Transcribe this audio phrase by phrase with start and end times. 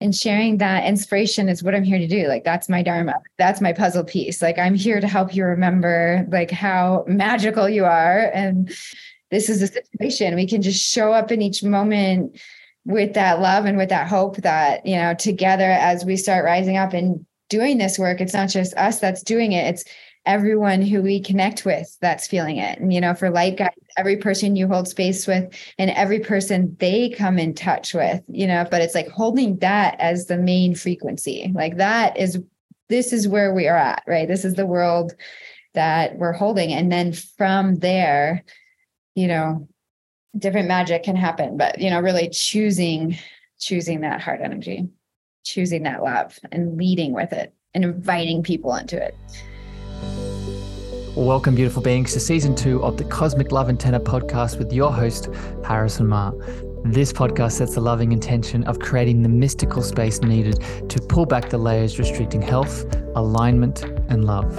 [0.00, 2.28] And sharing that inspiration is what I'm here to do.
[2.28, 3.14] Like that's my dharma.
[3.36, 4.40] That's my puzzle piece.
[4.40, 8.72] Like I'm here to help you remember like how magical you are and
[9.30, 12.40] this is a situation we can just show up in each moment
[12.84, 16.76] with that love and with that hope that you know together as we start rising
[16.76, 19.84] up and doing this work it's not just us that's doing it it's
[20.26, 22.78] everyone who we connect with that's feeling it.
[22.78, 26.76] And you know for light guides every person you hold space with and every person
[26.78, 30.74] they come in touch with you know but it's like holding that as the main
[30.74, 31.50] frequency.
[31.54, 32.38] Like that is
[32.88, 34.28] this is where we are at right?
[34.28, 35.14] This is the world
[35.74, 36.72] that we're holding.
[36.72, 38.44] And then from there
[39.18, 39.68] you know
[40.38, 43.18] different magic can happen but you know really choosing
[43.58, 44.88] choosing that heart energy
[45.44, 49.16] choosing that love and leading with it and inviting people into it
[51.14, 55.28] Welcome, beautiful beings, to season two of the Cosmic Love Antenna podcast with your host,
[55.64, 56.32] Harrison Ma.
[56.84, 61.50] This podcast sets the loving intention of creating the mystical space needed to pull back
[61.50, 62.84] the layers restricting health,
[63.16, 64.56] alignment, and love.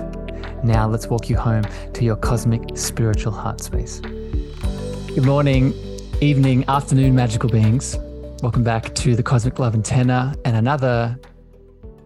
[0.63, 1.63] Now, let's walk you home
[1.93, 4.01] to your cosmic spiritual heart space.
[4.01, 5.73] Good morning,
[6.19, 7.97] evening, afternoon, magical beings.
[8.43, 11.17] Welcome back to the Cosmic Love Antenna and another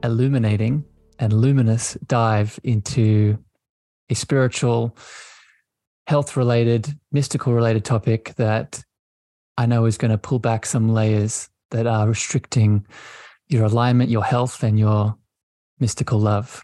[0.04, 0.86] illuminating
[1.20, 3.38] and luminous dive into
[4.10, 4.98] a spiritual,
[6.08, 8.84] health related, mystical related topic that
[9.58, 12.86] I know is going to pull back some layers that are restricting
[13.48, 15.16] your alignment, your health, and your
[15.80, 16.64] mystical love.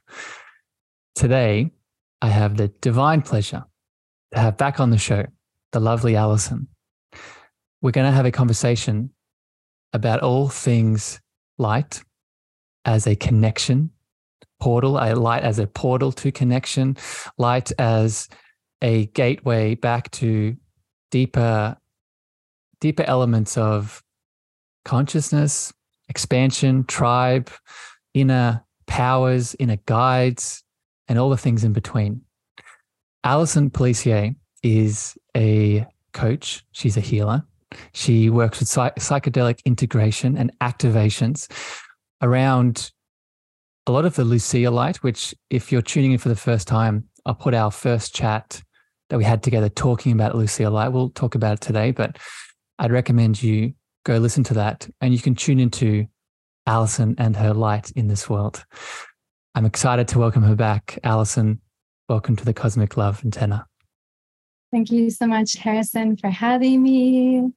[1.16, 1.72] Today,
[2.22, 3.66] I have the divine pleasure
[4.34, 5.26] to have back on the show
[5.72, 6.68] the lovely Allison.
[7.82, 9.12] We're going to have a conversation
[9.94, 11.20] about all things
[11.58, 12.02] light
[12.86, 13.92] as a connection
[14.60, 16.98] portal, a light as a portal to connection,
[17.38, 18.28] light as
[18.82, 20.56] a gateway back to
[21.12, 21.76] deeper
[22.80, 24.02] deeper elements of
[24.86, 25.74] consciousness,
[26.08, 27.50] expansion, tribe,
[28.14, 30.64] inner powers, inner guides,
[31.08, 32.22] and all the things in between.
[33.24, 37.44] Allison Pelissier is a coach, she's a healer.
[37.94, 41.52] She works with psych- psychedelic integration and activations
[42.22, 42.92] around
[43.90, 47.06] a lot of the Lucia light, which, if you're tuning in for the first time,
[47.26, 48.62] I'll put our first chat
[49.10, 50.90] that we had together talking about Lucia light.
[50.90, 52.20] We'll talk about it today, but
[52.78, 53.74] I'd recommend you
[54.06, 56.06] go listen to that and you can tune into
[56.68, 58.64] Allison and her light in this world.
[59.56, 61.00] I'm excited to welcome her back.
[61.04, 61.60] Allison,
[62.08, 63.66] welcome to the Cosmic Love Antenna.
[64.72, 67.52] Thank you so much, Harrison, for having me.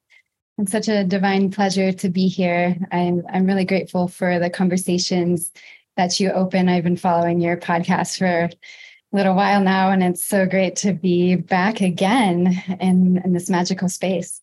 [0.57, 2.75] It's such a divine pleasure to be here.
[2.91, 5.53] I'm I'm really grateful for the conversations
[5.97, 6.69] that you open.
[6.69, 8.51] I've been following your podcast for a
[9.13, 13.89] little while now, and it's so great to be back again in, in this magical
[13.89, 14.41] space.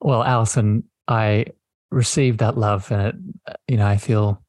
[0.00, 1.46] Well, Allison, I
[1.90, 3.02] received that love, and
[3.46, 4.42] it, you know, I feel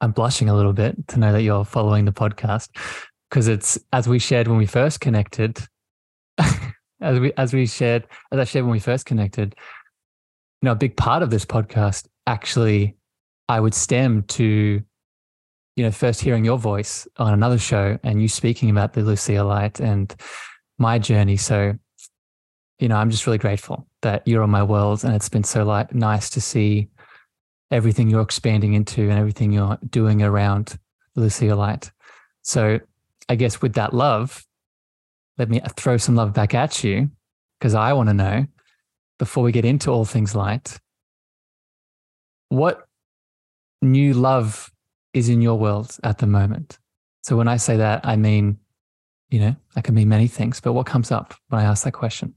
[0.00, 2.68] I'm blushing a little bit to know that you're following the podcast
[3.28, 5.58] because it's as we shared when we first connected.
[7.00, 9.54] as we as we shared as I shared when we first connected,
[10.62, 12.96] you know, a big part of this podcast actually
[13.48, 14.82] I would stem to,
[15.76, 19.42] you know, first hearing your voice on another show and you speaking about the Lucia
[19.42, 20.14] light and
[20.78, 21.36] my journey.
[21.36, 21.74] So,
[22.78, 25.64] you know, I'm just really grateful that you're on my world and it's been so
[25.64, 26.88] like nice to see
[27.70, 30.78] everything you're expanding into and everything you're doing around
[31.16, 31.90] Lucia light.
[32.42, 32.80] So
[33.28, 34.44] I guess with that love,
[35.36, 37.10] let me throw some love back at you
[37.58, 38.46] because I want to know
[39.18, 40.78] before we get into all things light,
[42.48, 42.87] what
[43.82, 44.72] new love
[45.12, 46.78] is in your world at the moment?
[47.22, 48.58] So when I say that, I mean,
[49.30, 51.92] you know, that can mean many things, but what comes up when I ask that
[51.92, 52.34] question?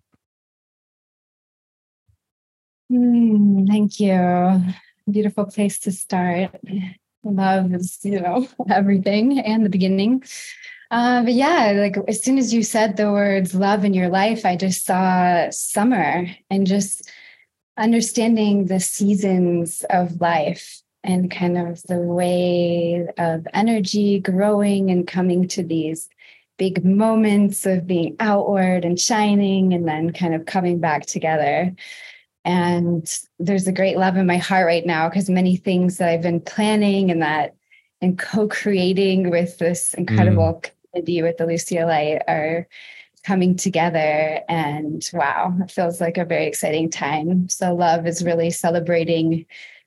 [2.92, 4.62] Mm, thank you.
[5.10, 6.52] Beautiful place to start.
[7.24, 10.24] Love is, you know, everything and the beginning.
[10.90, 14.46] Uh, but yeah, like as soon as you said the words love in your life,
[14.46, 17.10] I just saw summer and just
[17.78, 25.48] understanding the seasons of life and kind of the way of energy growing and coming
[25.48, 26.10] to these
[26.58, 31.74] big moments of being outward and shining and then kind of coming back together.
[32.46, 36.22] And there's a great love in my heart right now because many things that I've
[36.22, 37.56] been planning and that
[38.02, 40.72] and co-creating with this incredible mm.
[40.92, 42.68] community with the Lucia Light are
[43.24, 48.50] coming together and wow it feels like a very exciting time so love is really
[48.50, 49.46] celebrating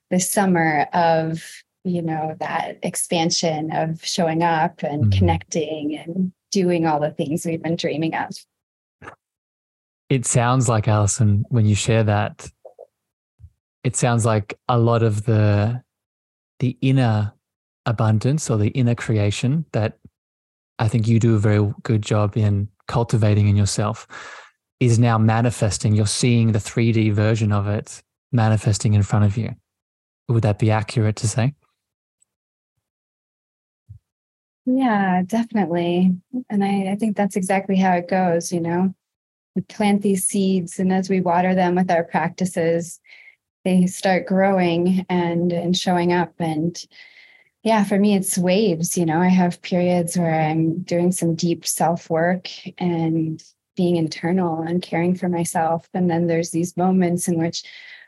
[0.09, 1.43] the summer of
[1.83, 5.17] you know that expansion of showing up and mm-hmm.
[5.17, 8.31] connecting and doing all the things we've been dreaming of
[10.09, 12.49] it sounds like allison when you share that
[13.83, 15.81] it sounds like a lot of the
[16.59, 17.33] the inner
[17.85, 19.97] abundance or the inner creation that
[20.79, 24.07] I think you do a very good job in cultivating in yourself
[24.79, 25.95] is now manifesting.
[25.95, 28.01] You're seeing the 3D version of it
[28.31, 29.55] manifesting in front of you.
[30.27, 31.53] Would that be accurate to say?
[34.65, 36.17] Yeah, definitely.
[36.49, 38.95] And I, I think that's exactly how it goes, you know.
[39.55, 42.99] We plant these seeds and as we water them with our practices,
[43.63, 46.33] they start growing and and showing up.
[46.39, 46.77] And
[47.63, 49.19] yeah, for me it's waves, you know.
[49.19, 52.49] I have periods where I'm doing some deep self-work
[52.79, 53.41] and
[53.75, 55.87] being internal and caring for myself.
[55.93, 57.63] And then there's these moments in which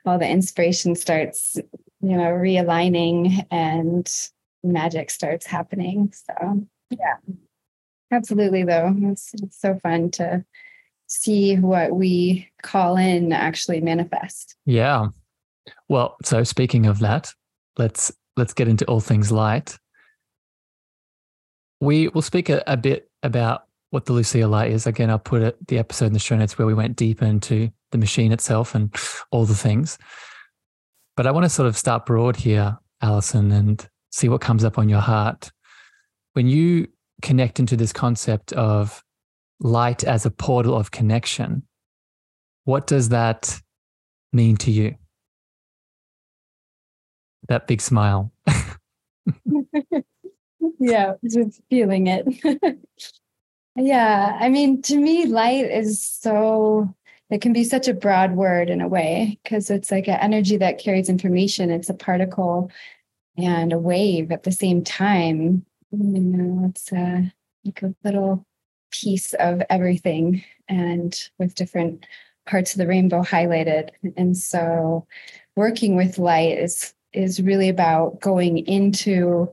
[0.05, 1.57] all the inspiration starts,
[2.01, 4.11] you know, realigning and
[4.63, 6.13] magic starts happening.
[6.13, 7.15] So yeah,
[8.11, 8.63] absolutely.
[8.63, 10.45] Though it's, it's so fun to
[11.07, 14.55] see what we call in actually manifest.
[14.65, 15.07] Yeah.
[15.89, 17.33] Well, so speaking of that,
[17.77, 19.77] let's let's get into all things light.
[21.81, 24.87] We will speak a, a bit about what the Lucia light is.
[24.87, 27.69] Again, I'll put it, the episode in the show notes where we went deep into
[27.91, 28.93] the machine itself and
[29.31, 29.97] all the things.
[31.17, 34.77] But I want to sort of start broad here, Allison, and see what comes up
[34.77, 35.51] on your heart.
[36.33, 36.87] When you
[37.23, 39.03] connect into this concept of
[39.59, 41.63] light as a portal of connection,
[42.65, 43.59] what does that
[44.31, 44.93] mean to you?
[47.49, 48.31] That big smile.
[50.79, 52.27] yeah, just feeling it.
[53.75, 56.93] yeah, I mean, to me, light is so
[57.29, 60.57] it can be such a broad word in a way because it's like an energy
[60.57, 62.71] that carries information it's a particle
[63.37, 65.65] and a wave at the same time.
[65.91, 67.31] You know, it's a,
[67.63, 68.45] like a little
[68.91, 72.05] piece of everything and with different
[72.45, 73.89] parts of the rainbow highlighted.
[74.15, 75.05] And so
[75.55, 79.49] working with light is is really about going into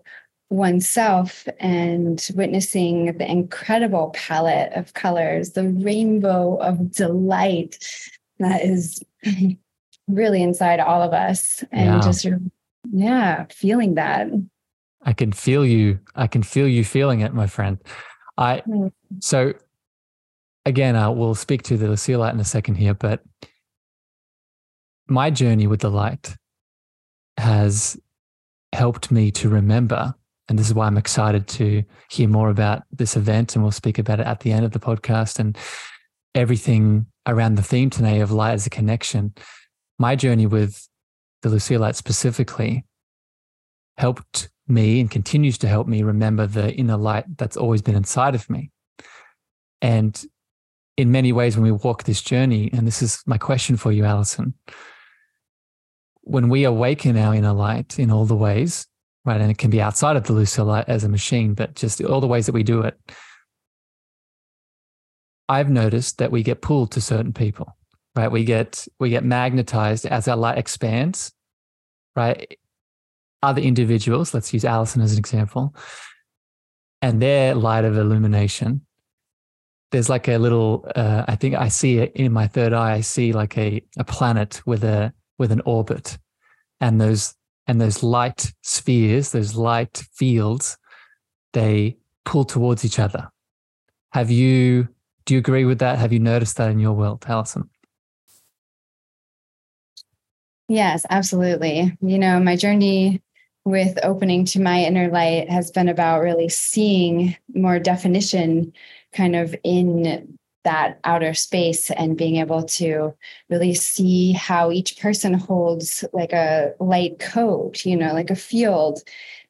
[0.55, 7.79] oneself and witnessing the incredible palette of colors, the rainbow of delight
[8.39, 9.03] that is
[10.09, 12.01] really inside all of us and yeah.
[12.01, 12.27] just
[12.93, 14.29] yeah, feeling that.
[15.03, 15.99] I can feel you.
[16.15, 17.79] I can feel you feeling it, my friend.
[18.37, 18.93] I mm.
[19.21, 19.55] so
[20.65, 23.23] again, uh, we'll speak to the Lucia light in a second here, but
[25.07, 26.35] my journey with the light
[27.37, 27.99] has
[28.73, 30.15] helped me to remember,
[30.49, 33.99] and this is why I'm excited to hear more about this event, and we'll speak
[33.99, 35.57] about it at the end of the podcast and
[36.35, 39.35] everything around the theme today of light as a connection.
[39.99, 40.89] My journey with
[41.43, 42.85] the Lucia light specifically
[43.97, 48.35] helped me and continues to help me remember the inner light that's always been inside
[48.35, 48.71] of me.
[49.81, 50.23] And
[50.97, 54.05] in many ways, when we walk this journey, and this is my question for you,
[54.05, 54.55] Allison,
[56.23, 58.87] when we awaken our inner light in all the ways,
[59.25, 62.03] right, and it can be outside of the Lucia light as a machine, but just
[62.03, 62.99] all the ways that we do it,
[65.49, 67.77] I've noticed that we get pulled to certain people
[68.15, 68.31] right?
[68.31, 71.33] We get we get magnetized as our light expands,
[72.17, 72.59] right?
[73.43, 75.75] Other individuals, let's use Allison as an example,
[77.03, 78.87] and their light of illumination.
[79.93, 82.95] There's like a little, uh, I think I see it in my third eye.
[82.95, 86.19] I see like a a planet with a with an orbit,
[86.81, 87.35] and those
[87.67, 90.77] and those light spheres, those light fields,
[91.53, 93.31] they pull towards each other.
[94.13, 94.89] Have you?
[95.25, 95.99] Do you agree with that?
[95.99, 97.71] Have you noticed that in your world, Allison?
[100.69, 101.97] Yes, absolutely.
[102.01, 103.23] You know, my journey
[103.65, 108.73] with opening to my inner light has been about really seeing more definition
[109.13, 113.15] kind of in that outer space and being able to
[113.49, 119.01] really see how each person holds like a light coat, you know, like a field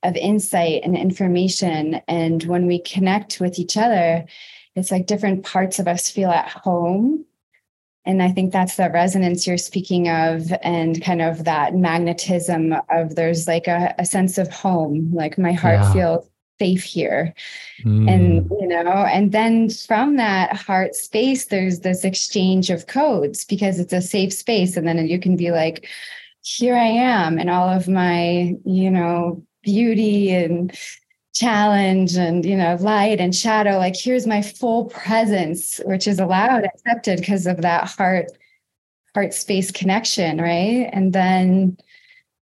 [0.02, 2.00] of insight and information.
[2.08, 4.24] And when we connect with each other,
[4.76, 7.24] it's like different parts of us feel at home
[8.06, 13.14] and I think that's the resonance you're speaking of, and kind of that magnetism of
[13.14, 15.92] there's like a, a sense of home, like my heart yeah.
[15.92, 17.34] feels safe here.
[17.84, 18.10] Mm.
[18.10, 23.78] And, you know, and then from that heart space, there's this exchange of codes because
[23.78, 24.76] it's a safe space.
[24.76, 25.88] And then you can be like,
[26.42, 30.76] here I am, and all of my, you know, beauty and
[31.34, 36.64] challenge and you know light and shadow like here's my full presence which is allowed
[36.64, 38.26] accepted because of that heart
[39.14, 41.76] heart space connection right and then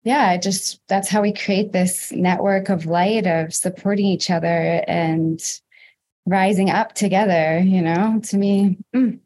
[0.04, 4.84] yeah I just that's how we create this network of light of supporting each other
[4.86, 5.40] and
[6.26, 9.18] rising up together you know to me mm,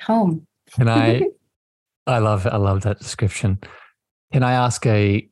[0.00, 0.46] home
[0.78, 1.22] and i
[2.06, 3.58] i love i love that description
[4.32, 5.28] Can I ask a?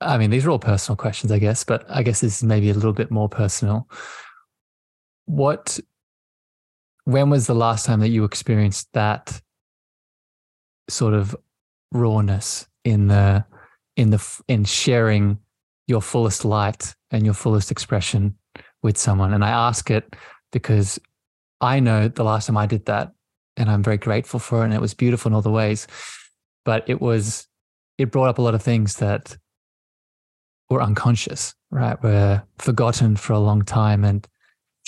[0.00, 2.70] I mean, these are all personal questions, I guess, but I guess this is maybe
[2.70, 3.88] a little bit more personal.
[5.26, 5.78] What,
[7.04, 9.42] when was the last time that you experienced that
[10.88, 11.36] sort of
[11.92, 13.44] rawness in the,
[14.00, 15.38] in the, in sharing
[15.86, 18.34] your fullest light and your fullest expression
[18.82, 19.34] with someone?
[19.34, 20.16] And I ask it
[20.52, 20.98] because
[21.60, 23.12] I know the last time I did that,
[23.56, 25.86] and I'm very grateful for it, and it was beautiful in all the ways,
[26.64, 27.46] but it was
[27.98, 29.36] it brought up a lot of things that
[30.70, 32.02] were unconscious, right?
[32.02, 34.04] Were forgotten for a long time.
[34.04, 34.26] And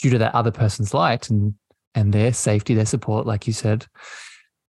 [0.00, 1.54] due to that other person's light and
[1.94, 3.86] and their safety, their support, like you said,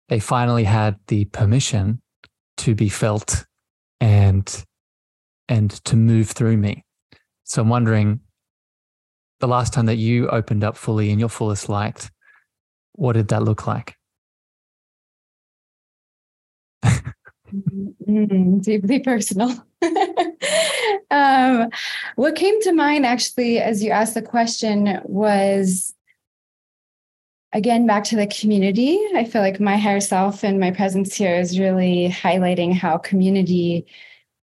[0.09, 2.01] they finally had the permission
[2.57, 3.45] to be felt
[3.99, 4.65] and
[5.49, 6.83] and to move through me.
[7.43, 8.21] So I'm wondering
[9.39, 12.09] the last time that you opened up fully in your fullest light,
[12.93, 13.95] what did that look like?
[16.83, 19.49] Mm, deeply personal.
[21.11, 21.69] um,
[22.15, 25.93] what came to mind actually as you asked the question was
[27.53, 28.99] again back to the community.
[29.15, 33.85] I feel like my higher self and my presence here is really highlighting how community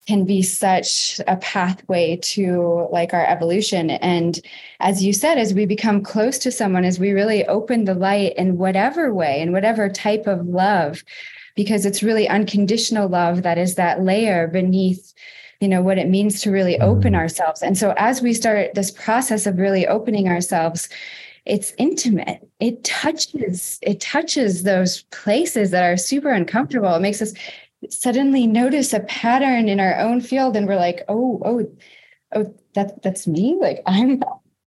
[0.07, 4.39] can be such a pathway to like our evolution and
[4.79, 8.35] as you said as we become close to someone as we really open the light
[8.37, 11.03] in whatever way in whatever type of love
[11.55, 15.11] because it's really unconditional love that is that layer beneath
[15.59, 17.17] you know what it means to really open mm.
[17.17, 20.87] ourselves and so as we start this process of really opening ourselves
[21.45, 22.47] it's intimate.
[22.59, 26.93] It touches it touches those places that are super uncomfortable.
[26.95, 27.33] It makes us
[27.89, 31.71] suddenly notice a pattern in our own field and we're like oh oh
[32.35, 33.57] oh that that's me?
[33.59, 34.21] Like i'm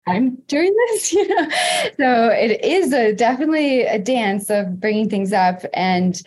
[0.06, 1.12] i'm doing this?
[1.12, 1.48] You know?
[1.96, 6.22] So it is a definitely a dance of bringing things up and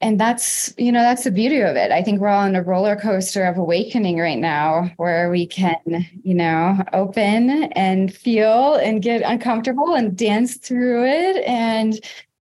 [0.00, 2.62] and that's you know that's the beauty of it i think we're all on a
[2.62, 9.02] roller coaster of awakening right now where we can you know open and feel and
[9.02, 12.00] get uncomfortable and dance through it and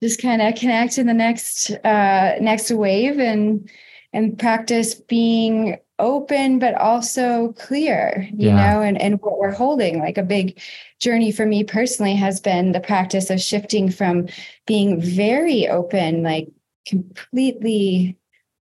[0.03, 3.71] just kind of connect in the next uh next wave and
[4.13, 8.73] and practice being open but also clear you yeah.
[8.73, 10.59] know and and what we're holding like a big
[11.01, 14.29] journey for me personally has been the practice of shifting from
[14.67, 16.49] being very open like
[16.89, 18.17] completely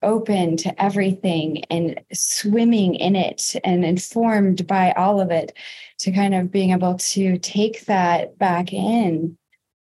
[0.03, 5.53] open to everything and swimming in it and informed by all of it
[5.99, 9.37] to kind of being able to take that back in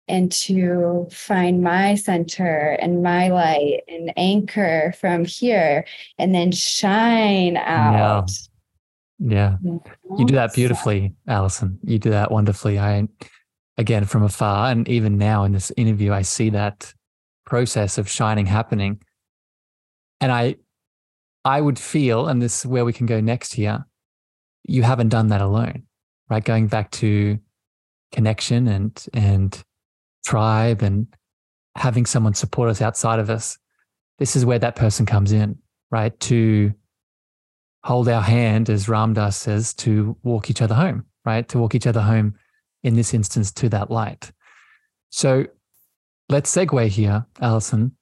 [0.08, 5.84] and to find my center and my light and anchor from here
[6.18, 8.30] and then shine out.
[9.18, 9.56] Yeah.
[9.62, 9.78] yeah.
[10.16, 11.78] You do that beautifully, Allison.
[11.82, 12.78] You do that wonderfully.
[12.78, 13.08] I
[13.78, 16.94] again from afar and even now in this interview I see that
[17.46, 19.00] process of shining happening.
[20.20, 20.56] And I
[21.44, 23.86] I would feel, and this is where we can go next here,
[24.64, 25.84] you haven't done that alone,
[26.28, 26.44] right?
[26.44, 27.38] Going back to
[28.12, 29.64] connection and and
[30.24, 31.06] tribe and
[31.76, 33.58] having someone support us outside of us.
[34.18, 35.58] This is where that person comes in,
[35.90, 36.18] right?
[36.20, 36.72] To
[37.84, 41.48] hold our hand, as Ram Dass says, to walk each other home, right?
[41.50, 42.34] To walk each other home
[42.82, 44.32] in this instance to that light.
[45.10, 45.46] So
[46.28, 47.96] let's segue here, Allison,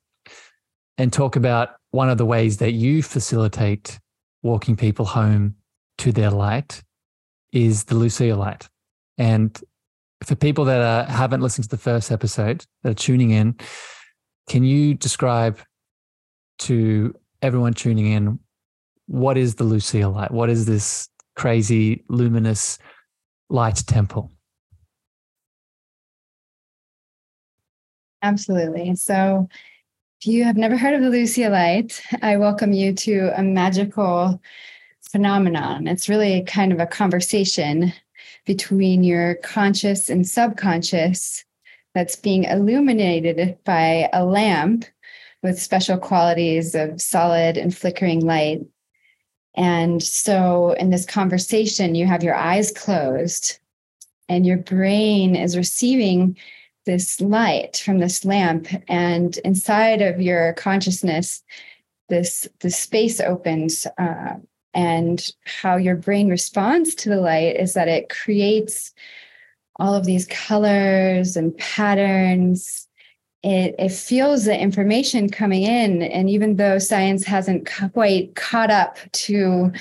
[0.98, 3.98] and talk about one of the ways that you facilitate
[4.42, 5.54] walking people home
[5.98, 6.82] to their light
[7.52, 8.68] is the Lucia light.
[9.18, 9.58] And
[10.24, 13.56] for people that uh, haven't listened to the first episode, that are tuning in,
[14.48, 15.60] can you describe
[16.60, 18.38] to everyone tuning in
[19.06, 20.30] what is the Lucia light?
[20.30, 22.78] What is this crazy luminous
[23.50, 24.30] light temple?
[28.24, 28.96] Absolutely.
[28.96, 29.50] So,
[30.18, 34.40] if you have never heard of the Lucia Light, I welcome you to a magical
[35.02, 35.86] phenomenon.
[35.86, 37.92] It's really kind of a conversation
[38.46, 41.44] between your conscious and subconscious
[41.94, 44.86] that's being illuminated by a lamp
[45.42, 48.62] with special qualities of solid and flickering light.
[49.54, 53.58] And so, in this conversation, you have your eyes closed
[54.30, 56.38] and your brain is receiving
[56.86, 61.42] this light from this lamp and inside of your consciousness
[62.08, 64.34] this this space opens uh,
[64.74, 68.92] and how your brain responds to the light is that it creates
[69.76, 72.88] all of these colors and patterns.
[73.42, 78.98] It, it feels the information coming in and even though science hasn't quite caught up
[79.12, 79.72] to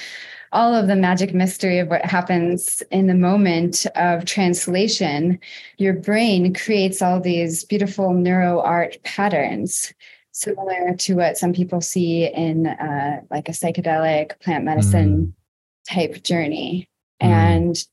[0.54, 5.40] all of the magic mystery of what happens in the moment of translation,
[5.78, 9.94] your brain creates all these beautiful neuro art patterns
[10.32, 15.94] similar to what some people see in uh, like a psychedelic plant medicine mm.
[15.94, 16.88] type journey.
[17.22, 17.28] Mm.
[17.28, 17.88] And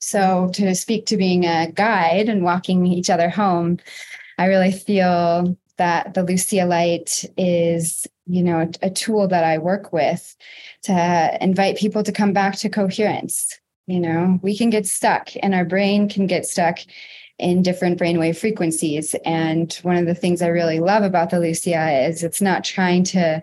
[0.00, 3.78] so, to speak to being a guide and walking each other home,
[4.38, 9.92] I really feel that the Lucia light is, you know, a tool that I work
[9.92, 10.36] with
[10.82, 13.58] to invite people to come back to coherence.
[13.86, 16.80] You know, we can get stuck and our brain can get stuck
[17.38, 19.14] in different brainwave frequencies.
[19.24, 23.04] And one of the things I really love about the Lucia is it's not trying
[23.04, 23.42] to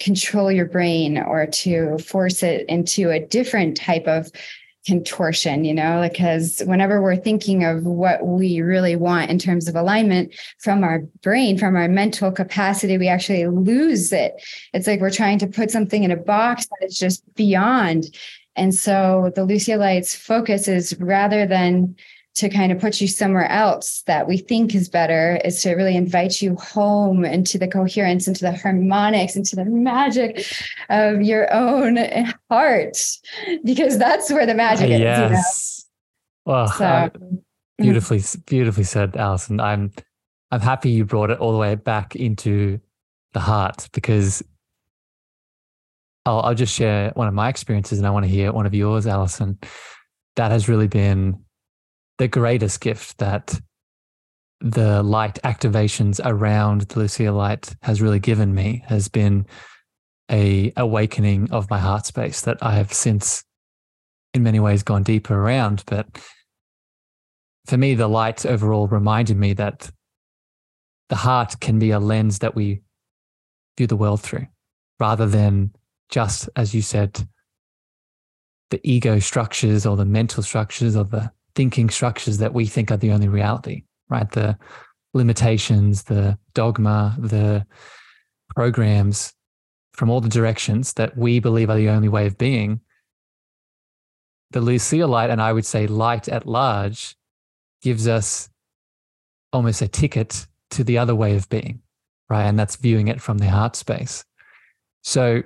[0.00, 4.30] control your brain or to force it into a different type of
[4.86, 9.76] contortion, you know, because whenever we're thinking of what we really want in terms of
[9.76, 14.34] alignment from our brain, from our mental capacity, we actually lose it.
[14.72, 18.04] It's like we're trying to put something in a box that is just beyond.
[18.56, 21.96] And so the Lucia Lights focus is rather than
[22.38, 25.96] to kind of put you somewhere else that we think is better is to really
[25.96, 30.46] invite you home into the coherence, into the harmonics, into the magic
[30.88, 31.98] of your own
[32.48, 32.96] heart,
[33.64, 35.00] because that's where the magic is.
[35.00, 35.84] Yes.
[36.46, 36.54] You know?
[36.54, 37.08] Well, so, uh,
[37.76, 39.58] beautifully, beautifully said, Allison.
[39.58, 39.90] I'm,
[40.52, 42.78] I'm happy you brought it all the way back into
[43.32, 44.44] the heart because
[46.24, 48.74] I'll, I'll just share one of my experiences and I want to hear one of
[48.74, 49.58] yours, Allison.
[50.36, 51.44] That has really been
[52.18, 53.58] the greatest gift that
[54.60, 59.46] the light activations around the Lucia light has really given me has been
[60.30, 63.44] a awakening of my heart space that I have since
[64.34, 65.84] in many ways gone deeper around.
[65.86, 66.06] But
[67.66, 69.90] for me, the light overall reminded me that
[71.08, 72.82] the heart can be a lens that we
[73.76, 74.46] view the world through
[75.00, 75.72] rather than
[76.10, 77.26] just, as you said,
[78.70, 82.96] the ego structures or the mental structures or the thinking structures that we think are
[82.96, 84.30] the only reality, right?
[84.30, 84.56] The
[85.14, 87.66] limitations, the dogma, the
[88.54, 89.34] programs
[89.92, 92.80] from all the directions that we believe are the only way of being.
[94.52, 97.16] The Lucia light, and I would say light at large,
[97.82, 98.48] gives us
[99.52, 101.80] almost a ticket to the other way of being,
[102.30, 102.44] right?
[102.44, 104.24] And that's viewing it from the heart space.
[105.02, 105.42] So,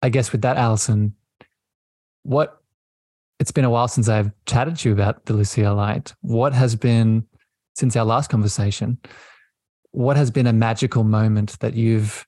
[0.00, 1.14] I guess with that, Allison,
[2.22, 2.61] what
[3.42, 6.14] it's been a while since I've chatted to you about the Lucia Light.
[6.20, 7.26] What has been,
[7.74, 8.98] since our last conversation,
[9.90, 12.24] what has been a magical moment that you've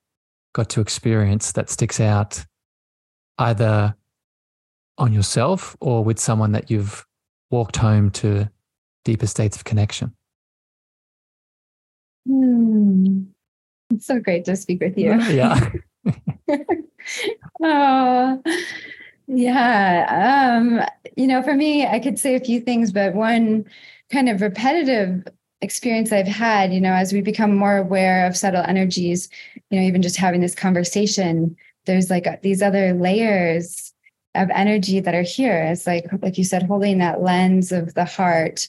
[0.54, 2.44] got to experience that sticks out
[3.38, 3.94] either
[4.98, 7.06] on yourself or with someone that you've
[7.48, 8.50] walked home to
[9.04, 10.16] deeper states of connection?
[12.28, 13.20] Hmm.
[13.90, 15.14] It's so great to speak with you.
[15.30, 15.70] Yeah.
[17.62, 18.42] oh,
[19.26, 20.56] yeah.
[20.58, 20.82] Um,
[21.16, 23.66] you know, for me, I could say a few things, but one
[24.10, 25.26] kind of repetitive
[25.60, 29.28] experience I've had, you know, as we become more aware of subtle energies,
[29.70, 31.56] you know, even just having this conversation,
[31.86, 33.92] there's like these other layers
[34.34, 35.62] of energy that are here.
[35.64, 38.68] It's like, like you said, holding that lens of the heart.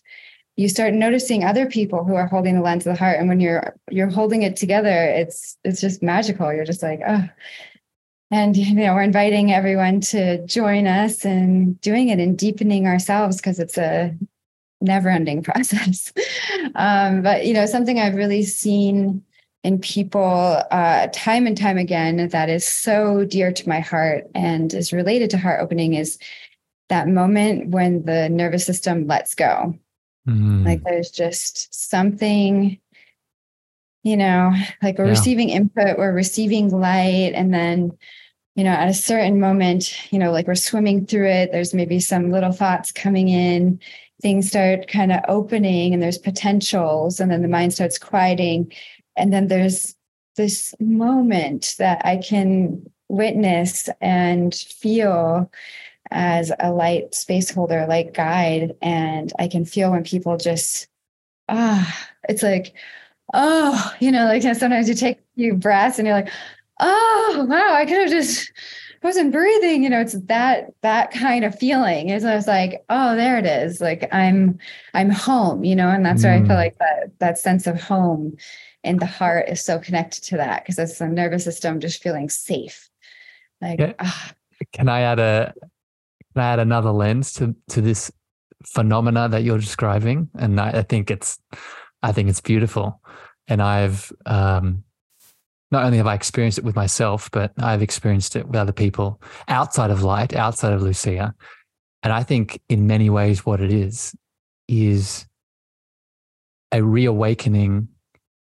[0.58, 3.42] You start noticing other people who are holding the lens of the heart, and when
[3.42, 6.54] you're you're holding it together, it's it's just magical.
[6.54, 7.28] You're just like, oh,
[8.32, 13.38] and you know we're inviting everyone to join us and doing it and deepening ourselves
[13.38, 14.16] because it's a
[14.82, 16.12] never ending process
[16.76, 19.24] um, but you know something i've really seen
[19.64, 24.74] in people uh, time and time again that is so dear to my heart and
[24.74, 26.20] is related to heart opening is
[26.90, 29.74] that moment when the nervous system lets go
[30.28, 30.66] mm.
[30.66, 32.80] like there's just something
[34.06, 35.10] you know like we're yeah.
[35.10, 37.92] receiving input we're receiving light and then
[38.56, 42.00] you know at a certain moment you know like we're swimming through it there's maybe
[42.00, 43.80] some little thoughts coming in
[44.22, 48.72] things start kind of opening and there's potentials and then the mind starts quieting
[49.18, 49.96] and then there's
[50.38, 55.52] this moment that i can witness and feel
[56.12, 60.88] as a light space holder light guide and i can feel when people just
[61.50, 62.76] ah it's like
[63.36, 66.32] oh, you know, like sometimes you take a few breaths and you're like,
[66.80, 68.52] oh, wow, I could have just
[69.04, 69.84] wasn't breathing.
[69.84, 72.10] You know, it's that that kind of feeling.
[72.10, 73.80] It's I was like, oh, there it is.
[73.80, 74.58] Like I'm
[74.94, 76.26] I'm home, you know, and that's mm.
[76.26, 76.56] where I feel mm.
[76.56, 78.36] like that that sense of home
[78.84, 82.30] in the heart is so connected to that because it's the nervous system just feeling
[82.30, 82.90] safe.
[83.62, 83.94] Like yeah.
[84.00, 84.30] oh.
[84.74, 85.54] can I add a
[86.34, 88.12] can I add another lens to to this
[88.66, 90.30] phenomena that you're describing?
[90.38, 91.40] And I, I think it's
[92.04, 93.02] I think it's beautiful.
[93.48, 94.84] And I've um,
[95.72, 99.22] not only have I experienced it with myself, but I've experienced it with other people
[99.48, 101.34] outside of light, outside of Lucia.
[102.04, 104.16] And I think in many ways, what it is,
[104.68, 105.26] is
[106.72, 107.88] a reawakening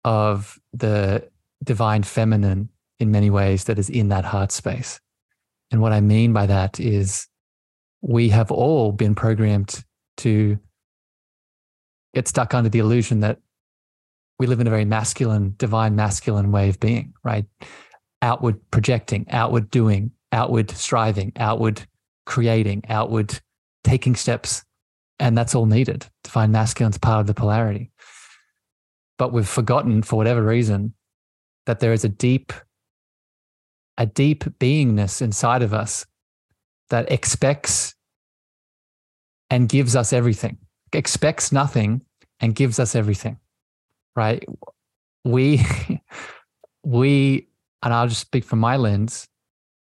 [0.05, 1.29] of the
[1.63, 2.69] divine feminine
[2.99, 5.01] in many ways that is in that heart space.
[5.71, 7.29] And what I mean by that is
[8.01, 9.85] we have all been programmed
[10.19, 10.59] to
[12.15, 13.39] get stuck under the illusion that
[14.39, 17.47] we live in a very masculine, divine masculine way of being, right?
[18.23, 21.87] Outward projecting, outward doing, outward striving, outward
[22.27, 23.39] creating, outward
[23.85, 24.63] taking steps.
[25.19, 26.07] And that's all needed.
[26.25, 27.91] Divine masculine's part of the polarity.
[29.19, 30.93] But we've forgotten, for whatever reason,
[31.65, 32.53] that there is a deep,
[33.97, 36.05] a deep beingness inside of us
[36.91, 37.95] that expects
[39.49, 40.59] and gives us everything,
[40.93, 42.03] expects nothing
[42.41, 43.39] and gives us everything
[44.17, 44.45] right?
[45.25, 45.65] We,
[46.85, 47.49] we,
[47.83, 49.29] and I'll just speak from my lens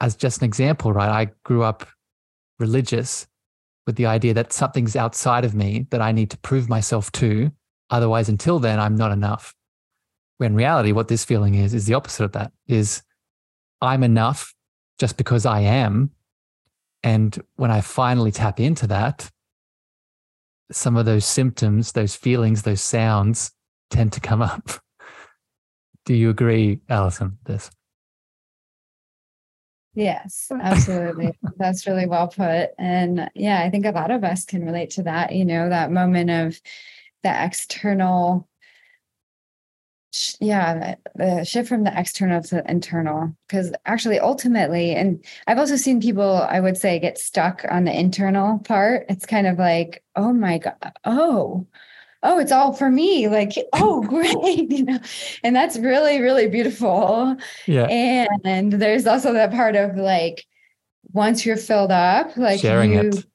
[0.00, 1.09] as just an example, right?
[1.09, 1.87] I grew up
[2.59, 3.26] religious
[3.87, 7.50] with the idea that something's outside of me that I need to prove myself to.
[7.90, 9.54] Otherwise, until then, I'm not enough.
[10.37, 13.02] When reality, what this feeling is, is the opposite of that is
[13.81, 14.54] I'm enough
[14.98, 16.11] just because I am.
[17.02, 19.31] And when I finally tap into that,
[20.70, 23.52] some of those symptoms, those feelings, those sounds
[23.90, 24.70] tend to come up.
[26.05, 27.70] Do you agree, Allison, this?
[29.94, 31.37] Yes, absolutely.
[31.57, 32.70] That's really well put.
[32.79, 35.90] And yeah, I think a lot of us can relate to that, you know, that
[35.90, 36.61] moment of
[37.22, 38.48] the external
[40.40, 45.77] yeah the shift from the external to the internal because actually ultimately and i've also
[45.77, 50.03] seen people i would say get stuck on the internal part it's kind of like
[50.16, 51.66] oh my god oh
[52.22, 53.28] oh, it's all for me.
[53.28, 54.37] Like, oh, great,
[54.70, 54.98] you know,
[55.42, 57.37] and that's really, really beautiful.
[57.66, 57.87] Yeah.
[57.87, 60.44] And there's also that part of like,
[61.12, 63.26] once you're filled up, like sharing you, it.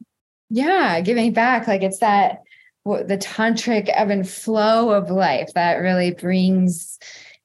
[0.49, 1.67] Yeah, giving back.
[1.67, 2.43] Like it's that
[2.85, 6.99] the tantric ebb and flow of life that really brings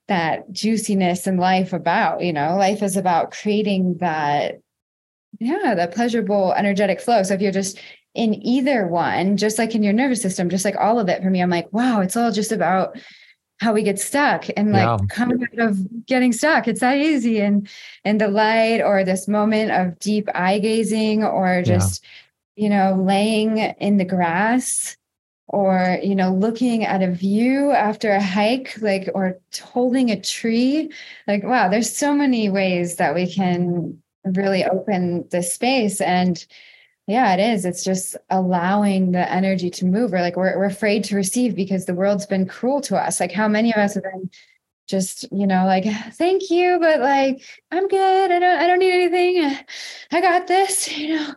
[0.08, 2.22] that juiciness in life about.
[2.22, 4.60] You know, life is about creating that
[5.40, 7.22] yeah, that pleasurable energetic flow.
[7.22, 7.78] So if you're just
[8.18, 11.30] in either one, just like in your nervous system, just like all of it for
[11.30, 12.98] me, I'm like, wow, it's all just about
[13.60, 15.06] how we get stuck and like yeah.
[15.08, 16.66] coming out of getting stuck.
[16.66, 17.40] It's that easy.
[17.40, 17.68] And
[18.04, 22.02] and the light or this moment of deep eye gazing or just,
[22.56, 22.64] yeah.
[22.64, 24.96] you know, laying in the grass
[25.46, 30.92] or you know looking at a view after a hike like or holding a tree
[31.26, 36.44] like wow there's so many ways that we can really open the space and
[37.08, 37.64] yeah, it is.
[37.64, 40.12] It's just allowing the energy to move.
[40.12, 43.18] Or like we're we're afraid to receive because the world's been cruel to us.
[43.18, 44.30] Like how many of us have been
[44.86, 48.30] just, you know, like, thank you, but like I'm good.
[48.30, 49.56] I don't I don't need anything.
[50.12, 51.34] I got this, you know,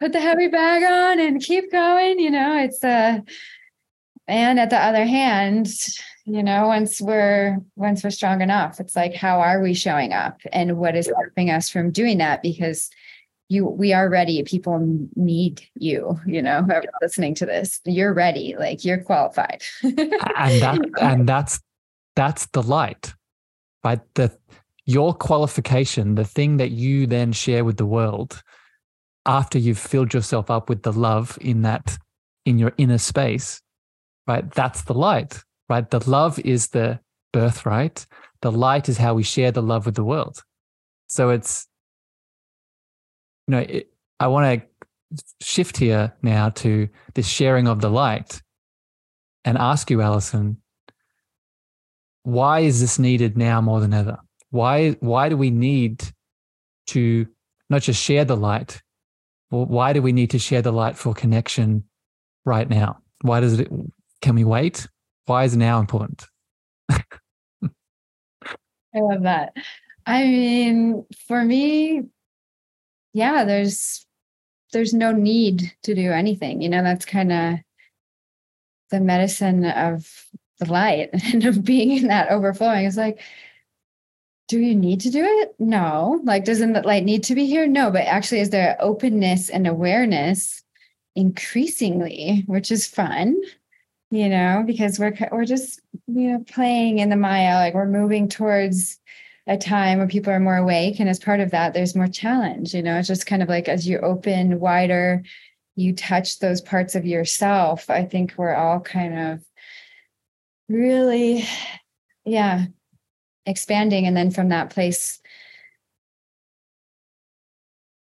[0.00, 2.18] put the heavy bag on and keep going.
[2.18, 3.20] You know, it's uh
[4.26, 5.68] and at the other hand,
[6.24, 10.40] you know, once we're once we're strong enough, it's like how are we showing up
[10.50, 12.40] and what is stopping us from doing that?
[12.40, 12.88] Because
[13.48, 14.42] you we are ready.
[14.42, 16.66] People need you you know
[17.00, 17.80] listening to this.
[17.84, 18.56] You're ready.
[18.58, 19.62] Like you're qualified.
[19.82, 21.60] And that and that's
[22.16, 23.14] that's the light
[23.84, 24.00] right?
[24.14, 24.36] The
[24.86, 28.42] your qualification the thing that you then share with the world
[29.26, 31.96] after you've filled yourself up with the love in that
[32.44, 33.60] in your inner space
[34.26, 34.50] right?
[34.52, 35.88] That's the light right?
[35.88, 37.00] The love is the
[37.32, 38.06] birthright.
[38.42, 40.42] The light is how we share the love with the world.
[41.06, 41.66] So it's
[43.46, 48.42] you know, it, I want to shift here now to this sharing of the light
[49.44, 50.58] and ask you, Allison,
[52.22, 54.18] why is this needed now more than ever?
[54.50, 56.04] Why, why do we need
[56.88, 57.26] to
[57.68, 58.82] not just share the light?
[59.50, 61.84] Well, why do we need to share the light for connection
[62.44, 62.98] right now?
[63.20, 63.68] Why does it,
[64.22, 64.86] can we wait?
[65.26, 66.26] Why is now important?
[66.90, 67.00] I
[68.94, 69.52] love that.
[70.06, 72.02] I mean, for me,
[73.14, 74.04] yeah, there's
[74.72, 76.60] there's no need to do anything.
[76.60, 77.54] You know, that's kind of
[78.90, 80.26] the medicine of
[80.58, 82.84] the light and of being in that overflowing.
[82.84, 83.20] It's like,
[84.48, 85.54] do you need to do it?
[85.58, 86.20] No.
[86.24, 87.66] Like, doesn't the light need to be here?
[87.66, 87.90] No.
[87.90, 90.62] But actually, is there openness and awareness
[91.14, 93.40] increasingly, which is fun,
[94.10, 98.28] you know, because we're we're just you know playing in the Maya, like we're moving
[98.28, 98.98] towards
[99.46, 102.74] a time where people are more awake and as part of that there's more challenge
[102.74, 105.22] you know it's just kind of like as you open wider
[105.76, 109.44] you touch those parts of yourself i think we're all kind of
[110.68, 111.44] really
[112.24, 112.64] yeah
[113.44, 115.20] expanding and then from that place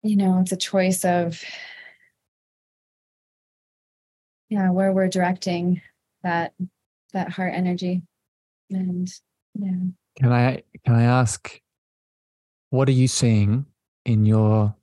[0.03, 1.43] you know it's a choice of
[4.51, 5.81] yeah where we're directing
[6.23, 6.53] that
[7.15, 8.03] that heart energy
[8.71, 9.09] and
[9.55, 9.91] Yeah.
[10.21, 11.61] Can I can I ask
[12.71, 13.65] what are you seeing
[14.05, 14.75] in your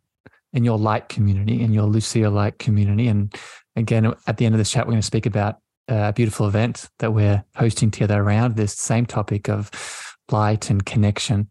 [0.53, 3.07] in your light community, in your Lucia light community?
[3.07, 3.33] And
[3.75, 6.89] again, at the end of this chat, we're going to speak about a beautiful event
[6.99, 9.69] that we're hosting together around this same topic of
[10.31, 11.47] light and connection.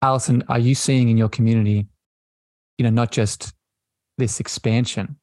[0.00, 1.86] Allison, are you seeing in your community,
[2.78, 3.52] you know, not just
[4.18, 5.16] this expansion,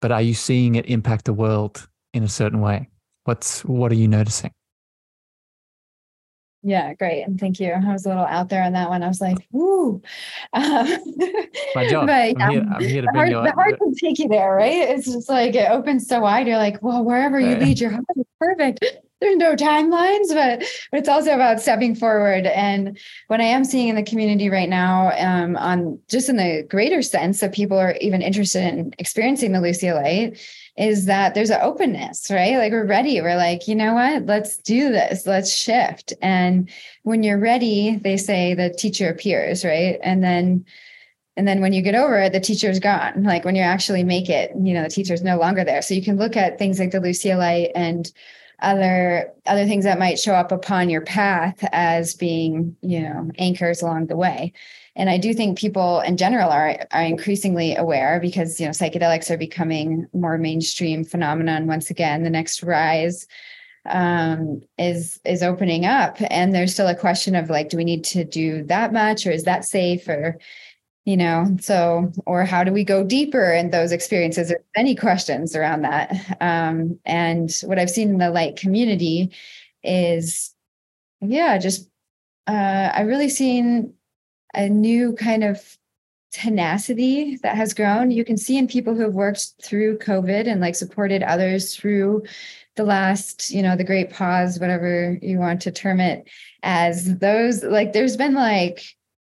[0.00, 2.88] but are you seeing it impact the world in a certain way?
[3.24, 4.50] What's what are you noticing?
[6.66, 7.24] Yeah, great.
[7.24, 7.72] And thank you.
[7.72, 9.02] I was a little out there on that one.
[9.02, 10.00] I was like, woo.
[10.54, 10.98] Um,
[11.74, 12.06] My job.
[12.06, 14.54] But, I'm, here, I'm here to bring the heart, the heart can take you there,
[14.54, 14.88] right?
[14.88, 16.46] It's just like it opens so wide.
[16.46, 18.82] You're like, well, wherever you lead, your heart is perfect.
[19.20, 22.46] There's no timelines, but, but it's also about stepping forward.
[22.46, 22.98] And
[23.28, 27.02] what I am seeing in the community right now, um, on just in the greater
[27.02, 30.38] sense that people are even interested in experiencing the Lucia Light
[30.76, 32.56] is that there's an openness, right?
[32.56, 33.20] Like we're ready.
[33.20, 34.26] We're like, you know what?
[34.26, 35.26] Let's do this.
[35.26, 36.12] Let's shift.
[36.20, 36.68] And
[37.02, 39.98] when you're ready, they say the teacher appears, right?
[40.02, 40.64] And then
[41.36, 43.24] and then when you get over it, the teacher's gone.
[43.24, 45.82] Like when you actually make it, you know, the teacher's no longer there.
[45.82, 48.10] So you can look at things like the Lucia Light and
[48.60, 53.82] other other things that might show up upon your path as being, you know, anchors
[53.82, 54.52] along the way.
[54.96, 59.30] And I do think people in general are are increasingly aware because you know psychedelics
[59.30, 62.22] are becoming more mainstream phenomenon once again.
[62.22, 63.26] The next rise
[63.86, 68.04] um, is is opening up, and there's still a question of like, do we need
[68.04, 70.38] to do that much, or is that safe, or
[71.04, 74.48] you know so or how do we go deeper in those experiences?
[74.48, 76.36] There's many questions around that.
[76.40, 79.30] Um, and what i've seen in the light community
[79.82, 80.54] is
[81.20, 81.88] yeah just
[82.46, 83.94] uh, i really seen
[84.54, 85.76] a new kind of
[86.32, 88.10] tenacity that has grown.
[88.10, 92.24] You can see in people who have worked through COVID and like supported others through
[92.76, 96.28] the last, you know, the great pause, whatever you want to term it
[96.64, 98.82] as those, like, there's been like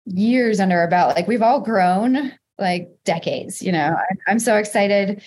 [0.05, 1.15] years under our belt.
[1.15, 3.95] Like, we've all grown like decades, you know.
[4.27, 5.21] I'm so excited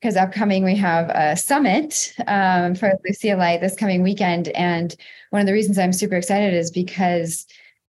[0.00, 4.48] because upcoming we have a summit um, for Lucia Light this coming weekend.
[4.48, 4.96] And
[5.30, 7.46] one of the reasons I'm super excited is because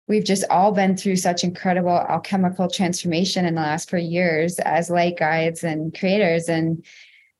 [0.07, 4.89] we've just all been through such incredible alchemical transformation in the last four years as
[4.89, 6.85] light guides and creators and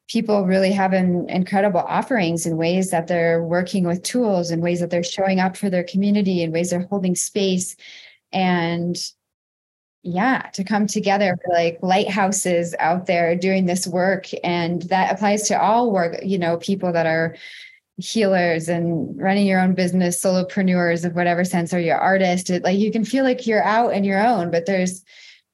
[0.07, 4.79] people really have an incredible offerings in ways that they're working with tools in ways
[4.79, 7.75] that they're showing up for their community in ways they're holding space.
[8.31, 8.97] And
[10.03, 15.47] yeah to come together for like lighthouses out there doing this work and that applies
[15.47, 17.35] to all work you know people that are
[17.97, 22.49] healers and running your own business, solopreneurs of whatever sense, or your artist.
[22.49, 25.03] It, like you can feel like you're out and your own, but there's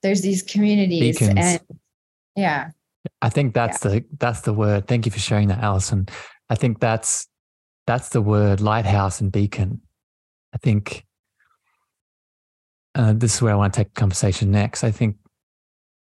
[0.02, 1.38] there's these communities Beacons.
[1.38, 1.80] and
[2.36, 2.70] yeah.
[3.22, 3.92] I think that's yeah.
[3.92, 4.88] the that's the word.
[4.88, 6.08] Thank you for sharing that, Allison.
[6.50, 7.28] I think that's
[7.86, 9.82] that's the word lighthouse and beacon.
[10.54, 11.06] I think
[12.96, 14.84] uh, this is where I want to take the conversation next.
[14.84, 15.18] I think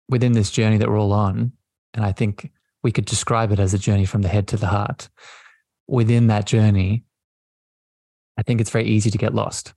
[0.09, 1.53] within this journey that we're all on,
[1.95, 2.51] and I think
[2.83, 5.09] we could describe it as a journey from the head to the heart
[5.89, 7.05] within that journey,
[8.39, 9.75] I think it's very easy to get lost,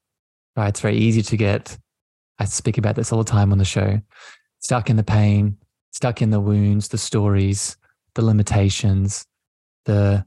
[0.56, 0.70] right?
[0.70, 1.78] It's very easy to get,
[2.40, 4.02] I speak about this all the time on the show,
[4.60, 5.58] stuck in the pain,
[5.92, 7.78] stuck in the wounds, the stories,
[8.16, 9.26] the limitations,
[9.86, 10.26] the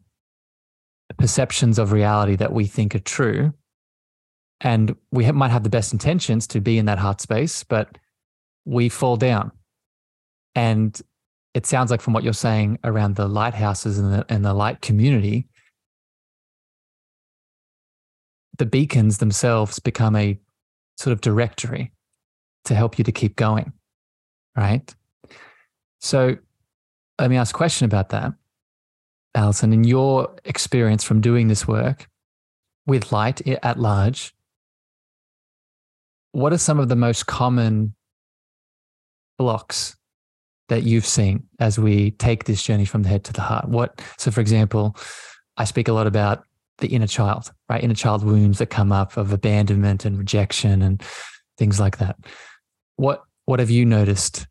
[1.19, 3.53] perceptions of reality that we think are true.
[4.61, 7.97] And we might have the best intentions to be in that heart space, but
[8.65, 9.53] we fall down.
[10.55, 11.01] And
[11.55, 14.81] it sounds like from what you're saying around the lighthouses and the, and the light
[14.81, 15.47] community,
[18.59, 20.39] the beacons themselves become a
[20.97, 21.93] sort of directory
[22.65, 23.73] to help you to keep going.
[24.57, 24.95] Right.
[26.01, 26.37] So
[27.19, 28.33] let me ask a question about that.
[29.35, 32.09] Allison, in your experience from doing this work
[32.87, 34.35] with light at large,
[36.33, 37.95] what are some of the most common
[39.39, 39.97] blocks
[40.69, 43.69] that you've seen as we take this journey from the head to the heart?
[43.69, 44.97] What so for example,
[45.57, 46.45] I speak a lot about
[46.79, 47.83] the inner child, right?
[47.83, 51.03] Inner child wounds that come up of abandonment and rejection and
[51.57, 52.17] things like that.
[52.97, 54.47] What what have you noticed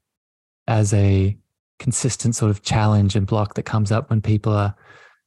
[0.68, 1.38] as a
[1.80, 4.76] consistent sort of challenge and block that comes up when people are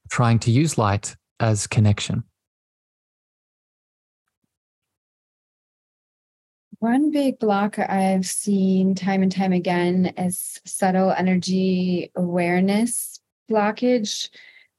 [0.09, 2.23] trying to use light as connection?
[6.79, 14.29] One big block I've seen time and time again is subtle energy awareness blockage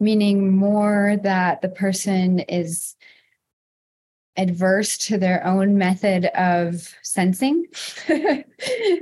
[0.02, 2.96] meaning more that the person is
[4.36, 7.66] adverse to their own method of sensing.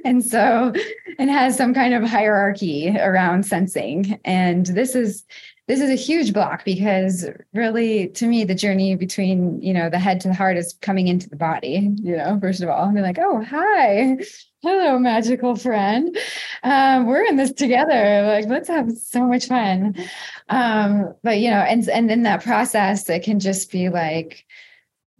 [0.04, 4.20] and so it has some kind of hierarchy around sensing.
[4.24, 5.24] And this is
[5.70, 10.00] this is a huge block because really to me the journey between you know the
[10.00, 12.88] head to the heart is coming into the body you know first of all.
[12.88, 14.18] And they're like oh hi.
[14.62, 16.18] Hello magical friend.
[16.64, 18.26] Um, we're in this together.
[18.26, 19.94] Like let's have so much fun.
[20.48, 24.44] Um, but you know and and in that process it can just be like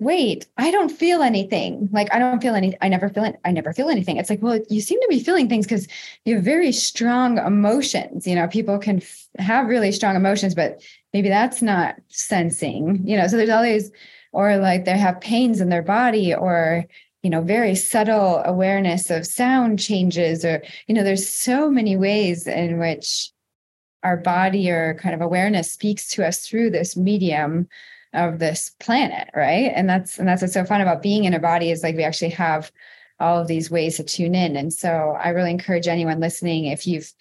[0.00, 1.88] wait i don't feel anything.
[1.92, 4.16] Like i don't feel any i never feel it i never feel anything.
[4.16, 5.86] It's like well you seem to be feeling things because
[6.24, 8.26] you have very strong emotions.
[8.26, 10.82] You know people can f- have really strong emotions but
[11.12, 13.26] maybe that's not sensing you know?
[13.28, 13.92] So there's all these
[14.32, 16.86] or like they have pains in their body or
[17.22, 22.46] you know very subtle awareness of sound changes or you know there's so many ways
[22.46, 23.30] in which
[24.02, 27.68] our body or kind of awareness speaks to us through this medium
[28.12, 29.72] of this planet right?
[29.74, 32.04] And that's and that's what's so fun about being in a body is like we
[32.04, 32.72] actually have
[33.18, 34.56] all of these ways to tune in.
[34.56, 37.12] And so i really encourage anyone listening if you've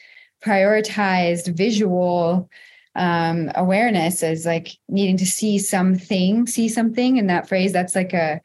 [0.44, 2.50] prioritized visual
[2.96, 8.14] um, awareness as like needing to see something see something in that phrase that's like
[8.14, 8.42] a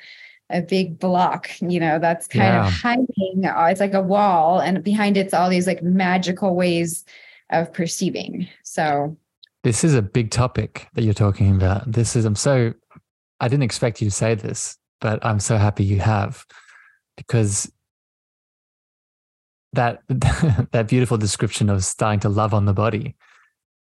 [0.50, 2.66] a big block you know that's kind yeah.
[2.66, 7.04] of hiding uh, it's like a wall and behind it's all these like magical ways
[7.50, 8.48] of perceiving.
[8.62, 9.16] So
[9.64, 11.90] this is a big topic that you're talking about.
[11.90, 12.74] This is, I'm so,
[13.40, 16.44] I didn't expect you to say this, but I'm so happy you have
[17.16, 17.72] because
[19.72, 23.16] that, that beautiful description of starting to love on the body,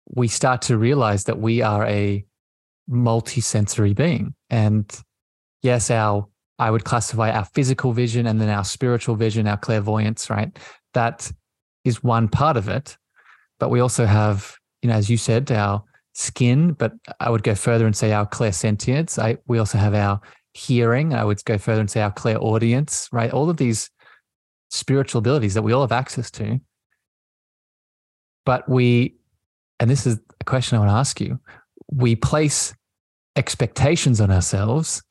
[0.08, 2.26] we start to realize that we are a
[2.88, 4.36] multi-sensory being.
[4.50, 4.90] And
[5.64, 10.30] yes, our, I would classify our physical vision and then our spiritual vision, our clairvoyance,
[10.30, 10.58] right?
[10.94, 11.30] That
[11.84, 12.98] is one part of it.
[13.60, 17.56] But we also have you know, as you said, our skin, but I would go
[17.56, 19.22] further and say our clairsentience.
[19.22, 20.20] I, we also have our
[20.54, 21.14] hearing.
[21.14, 23.32] I would go further and say our clairaudience, right?
[23.32, 23.90] All of these
[24.70, 26.60] spiritual abilities that we all have access to.
[28.46, 29.18] But we,
[29.80, 31.40] and this is a question I want to ask you,
[31.92, 32.74] we place
[33.36, 35.04] expectations on ourselves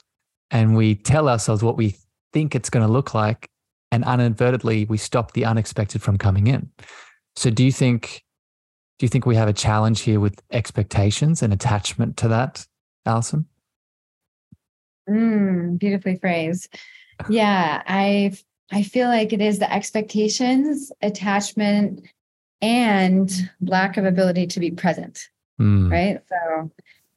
[0.50, 1.96] and we tell ourselves what we
[2.33, 3.48] think it's going to look like.
[3.92, 6.70] And inadvertently, we stop the unexpected from coming in.
[7.37, 8.24] So, do you think
[8.99, 12.67] do you think we have a challenge here with expectations and attachment to that,
[13.05, 13.47] Allison?
[15.09, 16.75] Mm, beautifully phrased.
[17.29, 18.37] Yeah, I
[18.73, 22.07] I feel like it is the expectations, attachment,
[22.61, 23.31] and
[23.61, 25.29] lack of ability to be present.
[25.61, 25.91] Mm.
[25.91, 26.21] Right.
[26.29, 26.71] So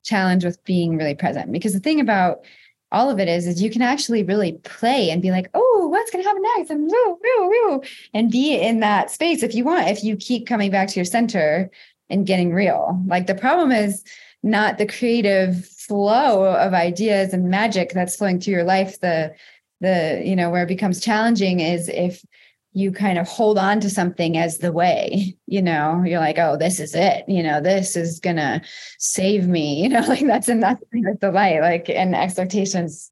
[0.04, 1.52] challenge with being really present.
[1.52, 2.42] Because the thing about
[2.91, 6.12] all of it is is you can actually really play and be like, oh, what's
[6.12, 6.69] going to happen next?
[6.69, 7.82] And woo, woo, woo,
[8.13, 9.89] and be in that space if you want.
[9.89, 11.69] If you keep coming back to your center
[12.10, 14.04] and getting real, like the problem is
[14.41, 18.99] not the creative flow of ideas and magic that's flowing through your life.
[18.99, 19.36] The
[19.82, 22.23] the you know where it becomes challenging is if
[22.71, 26.55] you kind of hold on to something as the way, you know, you're like, oh,
[26.55, 28.62] this is it, you know, this is gonna
[28.99, 30.84] save me, you know, like that's and that's
[31.21, 33.10] the light, like and expectations.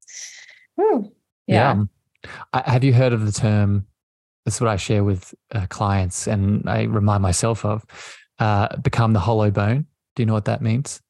[0.76, 1.00] Yeah.
[1.46, 1.84] yeah.
[2.52, 3.86] I, have you heard of the term?
[4.44, 7.84] That's what I share with uh, clients, and I remind myself of
[8.38, 9.86] uh, become the hollow bone.
[10.14, 11.00] Do you know what that means?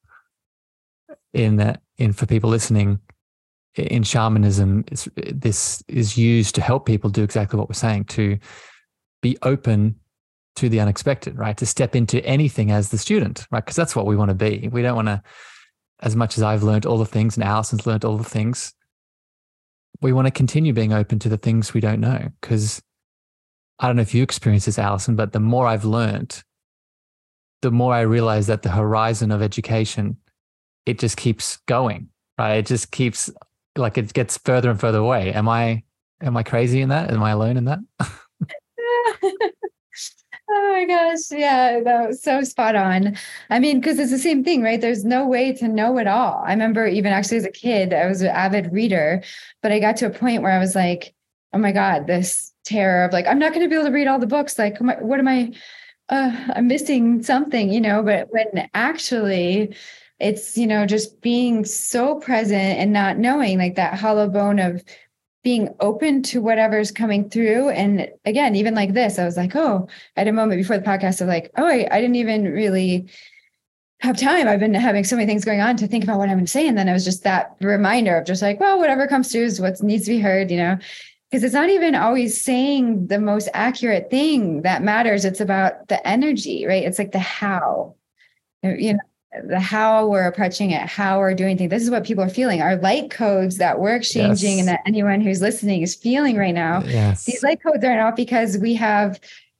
[1.33, 2.99] In that, in for people listening,
[3.75, 4.83] in shamanism,
[5.15, 8.37] this is used to help people do exactly what we're saying to
[9.21, 9.95] be open
[10.55, 11.57] to the unexpected, right?
[11.57, 13.63] To step into anything as the student, right?
[13.63, 14.69] Because that's what we want to be.
[14.71, 15.21] We don't want to,
[16.01, 18.73] as much as I've learned all the things and Allison's learned all the things,
[20.01, 22.29] we want to continue being open to the things we don't know.
[22.41, 22.81] Because
[23.79, 26.43] I don't know if you experience this, Allison, but the more I've learned,
[27.61, 30.17] the more I realize that the horizon of education,
[30.85, 32.55] it just keeps going, right?
[32.55, 33.29] It just keeps
[33.75, 35.33] like it gets further and further away.
[35.33, 35.83] Am I
[36.21, 37.11] am I crazy in that?
[37.11, 37.79] Am I alone in that?
[40.51, 41.19] Oh my gosh.
[41.31, 43.15] Yeah, that was so spot on.
[43.51, 44.81] I mean, because it's the same thing, right?
[44.81, 46.41] There's no way to know it all.
[46.43, 49.21] I remember even actually as a kid, I was an avid reader,
[49.61, 51.13] but I got to a point where I was like,
[51.53, 54.07] oh my God, this terror of like, I'm not going to be able to read
[54.07, 54.57] all the books.
[54.57, 55.53] Like, what am I?
[56.09, 59.75] Uh, I'm missing something, you know, but when actually
[60.19, 64.83] it's you know just being so present and not knowing like that hollow bone of
[65.43, 67.69] being open to whatever's coming through.
[67.69, 71.21] And again even like this i was like oh at a moment before the podcast
[71.21, 73.09] of like oh I, I didn't even really
[74.01, 74.47] have time.
[74.47, 76.51] I've been having so many things going on to think about what i'm going to
[76.51, 76.67] say.
[76.67, 79.61] And then it was just that reminder of just like well whatever comes through is
[79.61, 80.77] what needs to be heard you know?
[81.31, 85.25] Because it's not even always saying the most accurate thing that matters.
[85.25, 86.83] It's about the energy right?
[86.83, 87.95] It's like the how
[88.63, 88.99] you know
[89.57, 91.69] how we're approaching it, how we're doing things.
[91.69, 92.61] This is what people are feeling.
[92.61, 94.59] Our light codes that we're exchanging yes.
[94.59, 96.81] and that anyone who's listening is feeling right now.
[96.83, 97.25] Yes.
[97.25, 99.19] These light codes are not because we have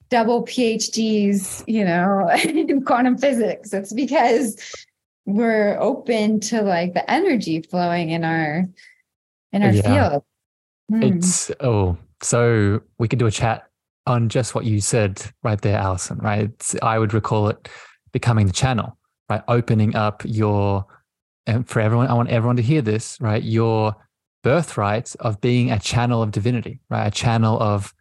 [0.10, 3.72] double PhDs, you know, in quantum physics.
[3.72, 4.58] It's because
[5.26, 8.68] we're open to like the energy flowing in our
[9.52, 10.10] in our yeah.
[10.10, 10.24] field.
[10.90, 11.04] Hmm.
[11.04, 13.70] It's oh, so we could do a chat
[14.08, 16.46] on just what you said right there, Allison, Right?
[16.46, 17.70] It's, I would recall it
[18.12, 18.98] becoming the channel,
[19.30, 19.44] right?
[19.48, 20.86] Opening up your
[21.50, 23.42] and for everyone, I want everyone to hear this, right?
[23.42, 23.96] Your
[24.44, 27.08] birthright of being a channel of divinity, right?
[27.08, 27.94] A channel of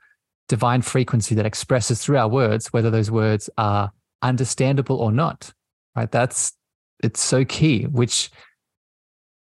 [0.49, 3.91] divine frequency that expresses through our words, whether those words are
[4.23, 5.53] understandable or not,
[5.97, 6.11] right?
[6.11, 6.53] That's
[7.03, 8.31] it's so key, which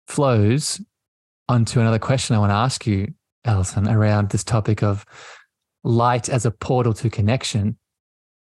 [0.07, 0.81] flows
[1.47, 3.13] onto another question I want to ask you,
[3.43, 5.05] Allison, around this topic of
[5.83, 7.77] light as a portal to connection.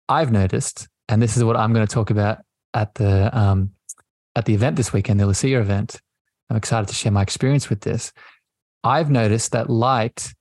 [0.08, 2.38] I've noticed, and this is what I'm going to talk about
[2.76, 3.72] at the um,
[4.36, 6.00] at the event this weekend, the Lucia event.
[6.48, 8.12] I'm excited to share my experience with this.
[8.84, 10.32] I've noticed that light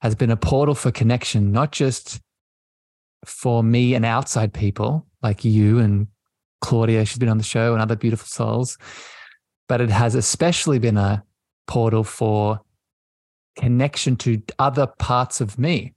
[0.00, 2.20] has been a portal for connection, not just
[3.24, 6.08] for me and outside people like you and
[6.60, 8.78] Claudia, she's been on the show, and other beautiful souls,
[9.68, 11.22] but it has especially been a
[11.66, 12.60] portal for
[13.56, 15.94] connection to other parts of me.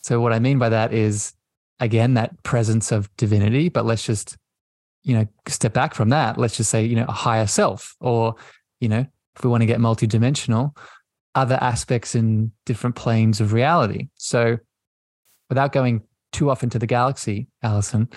[0.00, 1.34] So, what I mean by that is,
[1.80, 4.36] again, that presence of divinity, but let's just,
[5.06, 6.36] you know, step back from that.
[6.36, 8.34] Let's just say, you know, a higher self, or,
[8.80, 10.76] you know, if we want to get multidimensional,
[11.34, 14.08] other aspects in different planes of reality.
[14.16, 14.58] So,
[15.48, 16.02] without going
[16.32, 18.08] too off into the galaxy, allison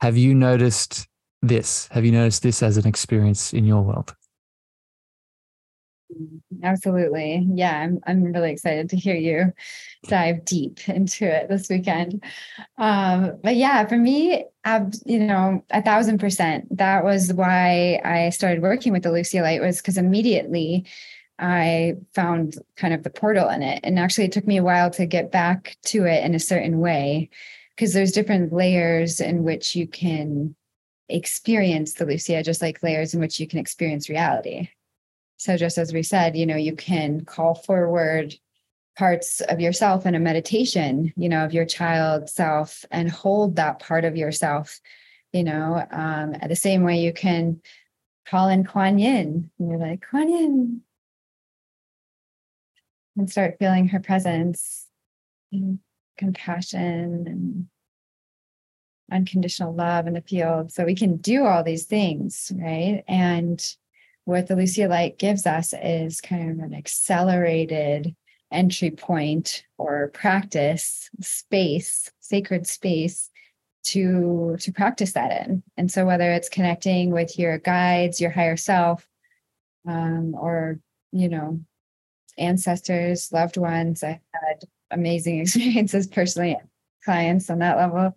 [0.00, 1.06] have you noticed
[1.42, 1.88] this?
[1.88, 4.14] Have you noticed this as an experience in your world?
[6.62, 7.46] Absolutely.
[7.54, 9.52] Yeah, I'm I'm really excited to hear you
[10.08, 12.22] dive deep into it this weekend.
[12.78, 16.76] Um, but yeah, for me, I've, you know, a thousand percent.
[16.76, 20.86] That was why I started working with the Lucia Light was because immediately
[21.38, 23.80] I found kind of the portal in it.
[23.82, 26.80] And actually it took me a while to get back to it in a certain
[26.80, 27.30] way
[27.74, 30.54] because there's different layers in which you can
[31.08, 34.68] experience the Lucia, just like layers in which you can experience reality.
[35.40, 38.34] So, just as we said, you know, you can call forward
[38.98, 43.78] parts of yourself in a meditation, you know, of your child self and hold that
[43.78, 44.78] part of yourself,
[45.32, 47.58] you know, um, the same way you can
[48.28, 49.50] call in Kuan Yin.
[49.58, 50.82] And you're like, Kuan Yin.
[53.16, 54.88] And start feeling her presence
[55.52, 55.78] and
[56.18, 57.66] compassion and
[59.10, 60.70] unconditional love in the field.
[60.70, 63.04] So we can do all these things, right?
[63.08, 63.66] And
[64.30, 68.14] what the Lucia Light gives us is kind of an accelerated
[68.52, 73.30] entry point or practice space, sacred space
[73.82, 75.62] to to practice that in.
[75.76, 79.06] And so whether it's connecting with your guides, your higher self,
[79.86, 80.78] um, or
[81.12, 81.60] you know,
[82.38, 86.56] ancestors, loved ones, I had amazing experiences personally,
[87.04, 88.16] clients on that level,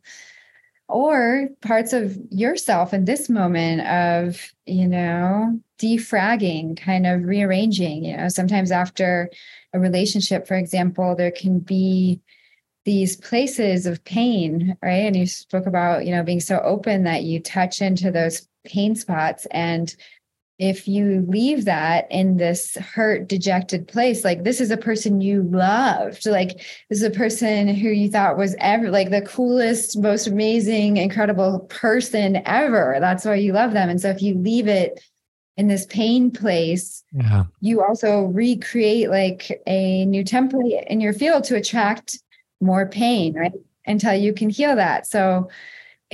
[0.87, 8.05] or parts of yourself in this moment of, you know, defragging, kind of rearranging.
[8.05, 9.29] You know, sometimes after
[9.73, 12.21] a relationship, for example, there can be
[12.85, 15.05] these places of pain, right?
[15.05, 18.95] And you spoke about, you know, being so open that you touch into those pain
[18.95, 19.95] spots and
[20.63, 25.43] if you leave that in this hurt, dejected place, like this is a person you
[25.43, 26.59] loved, like
[26.89, 31.59] this is a person who you thought was ever like the coolest, most amazing, incredible
[31.69, 32.95] person ever.
[33.01, 33.89] That's why you love them.
[33.89, 35.03] And so if you leave it
[35.57, 37.43] in this pain place, yeah.
[37.59, 42.19] you also recreate like a new template in your field to attract
[42.61, 43.51] more pain, right?
[43.85, 45.07] Until you can heal that.
[45.07, 45.49] So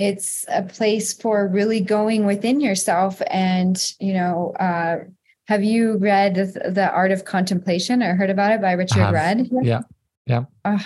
[0.00, 4.98] it's a place for really going within yourself and you know uh,
[5.46, 9.48] have you read the art of contemplation or heard about it by richard rudd?
[9.62, 9.82] Yeah.
[10.26, 10.44] Yeah.
[10.64, 10.84] Oh,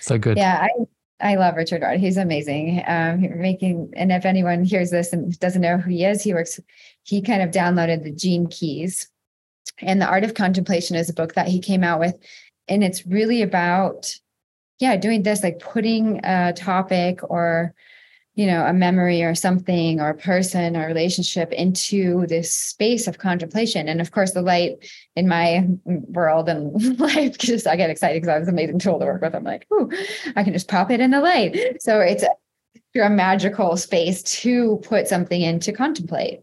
[0.00, 0.36] so good.
[0.36, 0.86] Yeah i
[1.18, 1.98] I love Richard Rudd.
[1.98, 2.82] He's amazing.
[2.86, 6.60] Um, making, and if anyone hears this and doesn't know who he is, he works.
[7.04, 9.08] He kind of downloaded the Gene Keys,
[9.78, 12.14] and the Art of Contemplation is a book that he came out with,
[12.68, 14.14] and it's really about,
[14.78, 17.72] yeah, doing this like putting a topic or
[18.36, 23.18] you know a memory or something or a person or relationship into this space of
[23.18, 23.88] contemplation.
[23.88, 28.34] And of course the light in my world and life just i get excited because
[28.34, 29.34] i was an amazing tool to work with.
[29.34, 29.90] I'm like ooh
[30.36, 31.82] i can just pop it in the light.
[31.82, 36.40] So it's a, a magical space to put something in to contemplate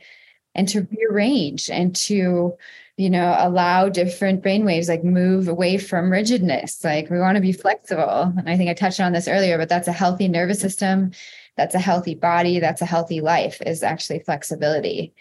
[0.55, 2.55] and to rearrange and to
[2.97, 6.83] you know allow different brain waves like move away from rigidness.
[6.83, 8.33] Like we want to be flexible.
[8.35, 11.11] And i think i touched on this earlier but that's a healthy nervous system
[11.57, 15.13] that's a healthy body that's a healthy life is actually flexibility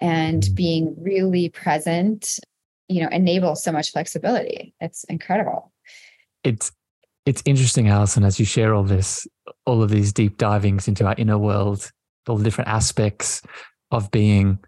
[0.00, 2.38] and being really present
[2.88, 5.72] you know enables so much flexibility it's incredible
[6.42, 6.72] it's
[7.26, 9.26] it's interesting, Allison, as you share all this,
[9.64, 11.90] all of these deep divings into our inner world,
[12.28, 13.42] all the different aspects
[13.90, 14.58] of being.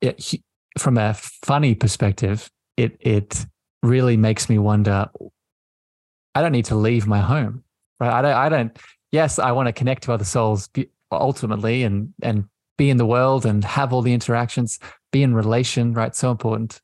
[0.00, 0.34] It,
[0.78, 3.46] from a funny perspective, it it
[3.82, 5.08] really makes me wonder.
[6.34, 7.64] I don't need to leave my home,
[7.98, 8.12] right?
[8.12, 8.34] I don't.
[8.34, 8.78] I don't.
[9.12, 10.68] Yes, I want to connect to other souls
[11.10, 12.44] ultimately, and and
[12.78, 14.78] be in the world and have all the interactions,
[15.12, 16.14] be in relation, right?
[16.14, 16.80] So important.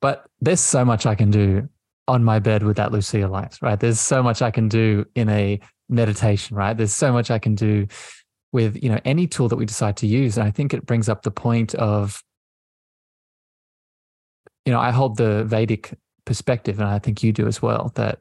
[0.00, 1.68] But there's so much I can do
[2.06, 3.80] on my bed with that Lucia light, right?
[3.80, 5.58] There's so much I can do in a
[5.88, 6.76] meditation, right?
[6.76, 7.86] There's so much I can do
[8.52, 10.36] with, you know, any tool that we decide to use.
[10.36, 12.22] And I think it brings up the point of,
[14.64, 15.94] you know, I hold the Vedic
[16.24, 18.18] perspective, and I think you do as well, that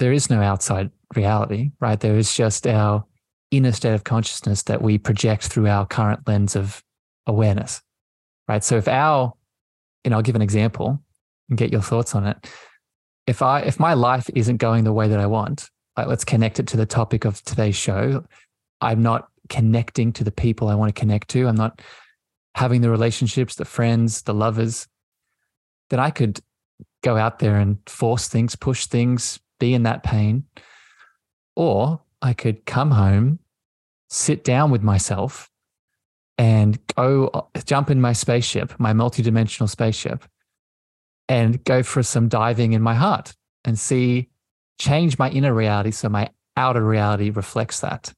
[0.00, 2.00] there is no outside reality, right?
[2.00, 3.04] There is just our
[3.52, 6.82] inner state of consciousness that we project through our current lens of
[7.26, 7.80] awareness,
[8.48, 8.64] right?
[8.64, 9.32] So if our,
[10.04, 11.00] and I'll give an example
[11.48, 12.48] and get your thoughts on it
[13.30, 16.58] if I if my life isn't going the way that I want, like let's connect
[16.58, 18.24] it to the topic of today's show.
[18.80, 21.46] I'm not connecting to the people I want to connect to.
[21.46, 21.80] I'm not
[22.56, 24.88] having the relationships, the friends, the lovers.
[25.90, 26.40] Then I could
[27.02, 30.44] go out there and force things, push things, be in that pain.
[31.54, 33.38] Or I could come home,
[34.08, 35.48] sit down with myself,
[36.36, 40.24] and go uh, jump in my spaceship, my multidimensional spaceship,
[41.28, 43.34] and go for some diving in my heart
[43.64, 44.30] and see,
[44.78, 48.12] change my inner reality so my outer reality reflects that.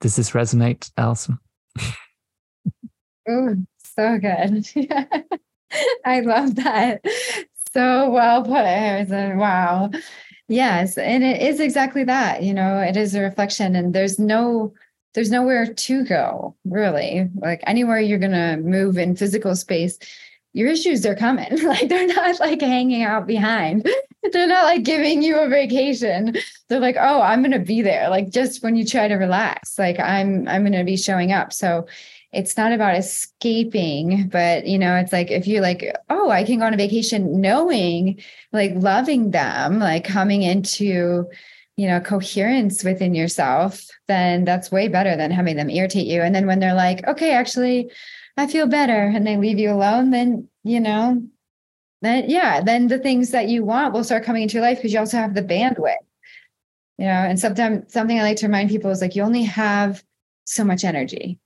[0.00, 1.38] Does this resonate, Allison?
[3.28, 3.56] oh,
[3.96, 4.66] so good.
[6.04, 7.04] I love that.
[7.74, 9.08] So well put.
[9.08, 9.90] Said, wow.
[10.48, 10.96] Yes.
[10.96, 12.42] And it is exactly that.
[12.42, 14.72] You know, it is a reflection, and there's no,
[15.14, 19.98] there's nowhere to go really like anywhere you're going to move in physical space
[20.54, 21.62] your issues are coming.
[21.62, 23.86] like they're not like hanging out behind.
[24.32, 26.36] they're not like giving you a vacation.
[26.68, 28.08] They're like, oh, I'm gonna be there.
[28.08, 31.52] Like just when you try to relax, like I'm I'm gonna be showing up.
[31.52, 31.86] So
[32.34, 36.58] it's not about escaping, but you know, it's like if you're like, oh, I can
[36.58, 38.20] go on a vacation knowing,
[38.52, 41.26] like loving them, like coming into
[41.76, 46.32] you know coherence within yourself then that's way better than having them irritate you and
[46.32, 47.90] then when they're like okay actually
[48.36, 51.22] I feel better and they leave you alone, then, you know,
[52.02, 54.92] then yeah, then the things that you want will start coming into your life because
[54.92, 55.94] you also have the bandwidth.
[56.98, 60.02] You know, and sometimes something I like to remind people is like you only have
[60.44, 61.38] so much energy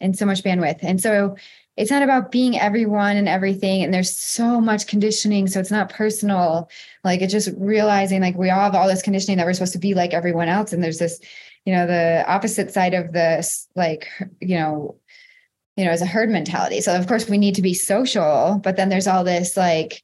[0.00, 0.78] and so much bandwidth.
[0.82, 1.36] And so
[1.76, 3.82] it's not about being everyone and everything.
[3.82, 5.46] And there's so much conditioning.
[5.46, 6.68] So it's not personal.
[7.04, 9.78] Like it's just realizing like we all have all this conditioning that we're supposed to
[9.78, 10.72] be like everyone else.
[10.72, 11.20] And there's this,
[11.64, 14.08] you know, the opposite side of this, like,
[14.40, 14.96] you know,
[15.76, 16.80] you know, as a herd mentality.
[16.80, 20.02] So of course we need to be social, but then there's all this like,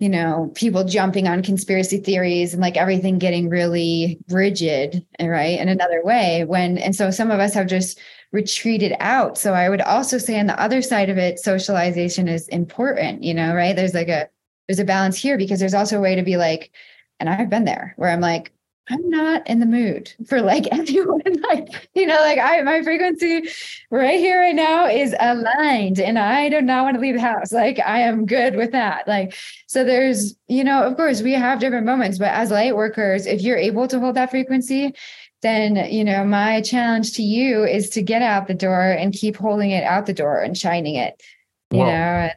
[0.00, 5.60] you know, people jumping on conspiracy theories and like everything getting really rigid, eh, right?
[5.60, 6.44] In another way.
[6.44, 8.00] When and so some of us have just
[8.32, 9.36] retreated out.
[9.36, 13.34] So I would also say on the other side of it, socialization is important, you
[13.34, 13.76] know, right?
[13.76, 14.28] There's like a
[14.66, 16.70] there's a balance here because there's also a way to be like,
[17.18, 18.52] and I've been there where I'm like,
[18.90, 21.22] I'm not in the mood for like anyone.
[21.48, 23.48] Like, you know, like I my frequency
[23.90, 27.52] right here right now is aligned and I do not want to leave the house.
[27.52, 29.06] Like I am good with that.
[29.06, 29.34] Like,
[29.66, 33.42] so there's, you know, of course we have different moments, but as light workers, if
[33.42, 34.94] you're able to hold that frequency,
[35.42, 39.36] then you know, my challenge to you is to get out the door and keep
[39.36, 41.22] holding it out the door and shining it.
[41.70, 42.30] You well, know.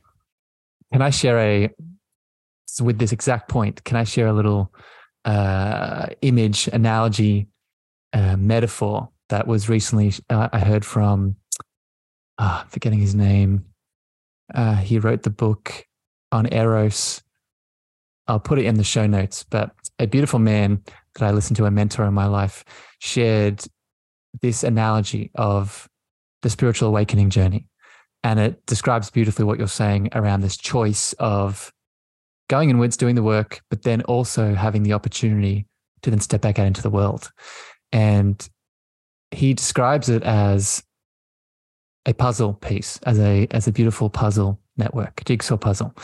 [0.91, 1.69] Can I share a
[2.81, 3.83] with this exact point?
[3.83, 4.71] Can I share a little
[5.25, 7.47] uh, image, analogy,
[8.13, 11.37] uh, metaphor that was recently uh, I heard from,
[12.37, 13.65] uh, forgetting his name.
[14.53, 15.85] Uh, he wrote the book
[16.31, 17.21] on Eros.
[18.27, 20.83] I'll put it in the show notes, but a beautiful man
[21.15, 22.63] that I listened to, a mentor in my life,
[22.99, 23.63] shared
[24.41, 25.87] this analogy of
[26.41, 27.67] the spiritual awakening journey.
[28.23, 31.73] And it describes beautifully what you're saying around this choice of
[32.53, 35.65] going inwards, doing the work, but then also having the opportunity
[36.03, 37.31] to then step back out into the world.
[37.91, 38.47] And
[39.31, 40.83] he describes it as
[42.05, 45.95] a puzzle piece, as a as a beautiful puzzle network, jigsaw puzzle.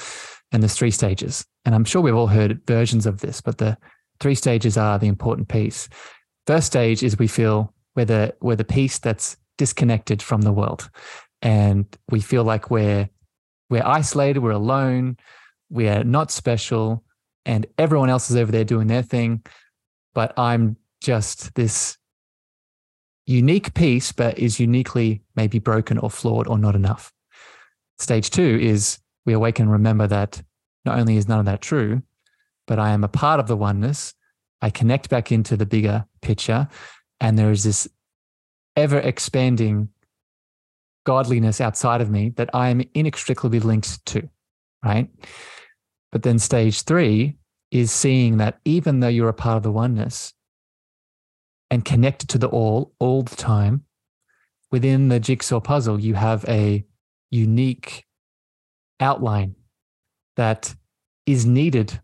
[0.52, 1.46] And there's three stages.
[1.66, 3.78] And I'm sure we've all heard versions of this, but the
[4.20, 5.88] three stages are the important piece.
[6.48, 10.90] First stage is we feel we're the we're the piece that's disconnected from the world.
[11.44, 13.08] And we feel like we're
[13.70, 15.18] we're isolated, we're alone,
[15.70, 17.04] we are not special
[17.46, 19.42] and everyone else is over there doing their thing
[20.14, 21.98] but i'm just this
[23.26, 27.12] unique piece but is uniquely maybe broken or flawed or not enough
[28.00, 30.42] stage two is we awaken and remember that
[30.86, 32.02] not only is none of that true
[32.70, 34.14] but I am a part of the oneness.
[34.62, 36.68] I connect back into the bigger picture.
[37.20, 37.90] And there is this
[38.76, 39.90] ever expanding
[41.04, 44.30] godliness outside of me that I am inextricably linked to,
[44.86, 45.10] right?
[46.12, 47.36] But then stage three
[47.72, 50.34] is seeing that even though you're a part of the oneness
[51.70, 53.86] and connected to the all all the time,
[54.72, 56.84] within the jigsaw puzzle, you have a
[57.32, 58.06] unique
[59.00, 59.56] outline
[60.36, 60.76] that
[61.26, 62.00] is needed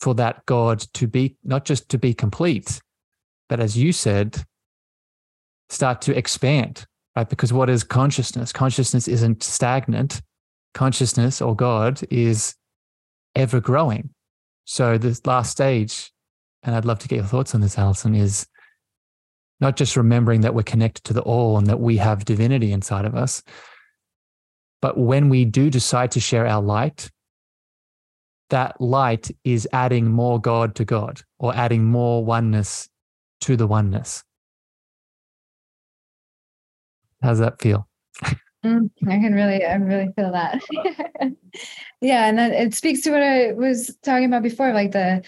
[0.00, 2.80] for that God to be not just to be complete,
[3.48, 4.42] but as you said,
[5.68, 7.28] start to expand, right?
[7.28, 8.52] Because what is consciousness?
[8.52, 10.20] Consciousness isn't stagnant.
[10.74, 12.54] Consciousness or God is
[13.36, 14.10] ever growing.
[14.64, 16.10] So this last stage,
[16.64, 18.48] and I'd love to get your thoughts on this, Allison, is
[19.60, 23.04] not just remembering that we're connected to the all and that we have divinity inside
[23.04, 23.42] of us,
[24.82, 27.10] but when we do decide to share our light,
[28.50, 32.88] that light is adding more God to God or adding more oneness
[33.42, 34.22] to the oneness.
[37.22, 37.88] How's that feel?
[38.66, 40.60] Mm, I can really, I really feel that.
[42.00, 45.22] yeah, and that it speaks to what I was talking about before, like the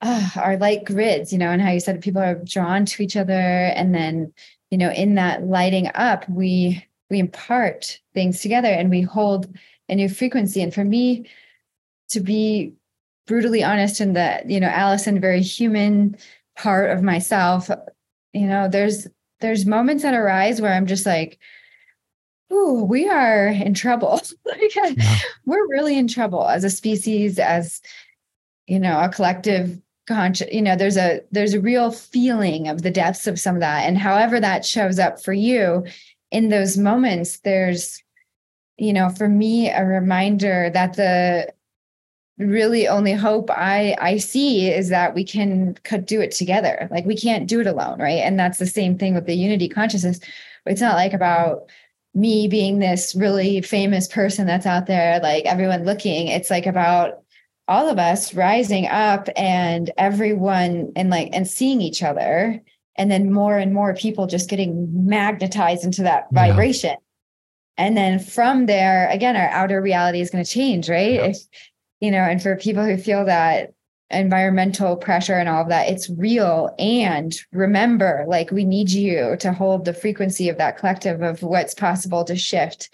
[0.00, 3.16] uh, our light grids, you know, and how you said people are drawn to each
[3.16, 4.32] other, and then
[4.70, 9.48] you know, in that lighting up, we we impart things together, and we hold
[9.88, 10.60] a new frequency.
[10.60, 11.30] And for me,
[12.10, 12.74] to be
[13.26, 16.16] brutally honest, in that you know, Allison, very human
[16.56, 17.70] part of myself,
[18.32, 19.06] you know, there's
[19.40, 21.38] there's moments that arise where I'm just like,
[22.52, 24.20] ooh, we are in trouble.
[24.44, 25.18] like, uh, yeah.
[25.46, 27.80] We're really in trouble as a species, as
[28.66, 32.90] you know, a collective conscious, you know, there's a there's a real feeling of the
[32.90, 33.84] depths of some of that.
[33.84, 35.84] And however that shows up for you
[36.30, 38.02] in those moments, there's,
[38.76, 41.52] you know, for me, a reminder that the
[42.38, 46.88] really only hope I I see is that we can could do it together.
[46.90, 48.20] Like we can't do it alone, right?
[48.20, 50.20] And that's the same thing with the unity consciousness.
[50.66, 51.70] It's not like about
[52.18, 56.28] me being this really famous person that's out there, like everyone looking.
[56.28, 57.22] It's like about
[57.66, 62.60] all of us rising up and everyone and like and seeing each other
[62.96, 66.48] and then more and more people just getting magnetized into that yeah.
[66.48, 66.96] vibration
[67.76, 71.26] and then from there again our outer reality is going to change right yeah.
[71.26, 71.36] if
[72.00, 73.72] you know, and for people who feel that
[74.10, 76.74] environmental pressure and all of that, it's real.
[76.78, 81.74] And remember, like, we need you to hold the frequency of that collective of what's
[81.74, 82.90] possible to shift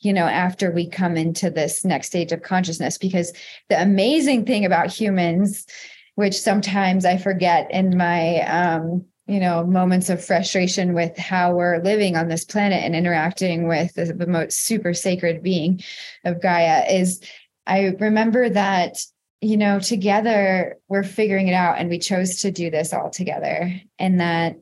[0.00, 3.32] you know after we come into this next stage of consciousness because
[3.68, 5.66] the amazing thing about humans
[6.14, 11.82] which sometimes i forget in my um you know moments of frustration with how we're
[11.82, 15.82] living on this planet and interacting with the most super sacred being
[16.24, 17.20] of gaia is
[17.68, 18.98] I remember that,
[19.40, 23.72] you know, together we're figuring it out and we chose to do this all together.
[23.98, 24.58] And that,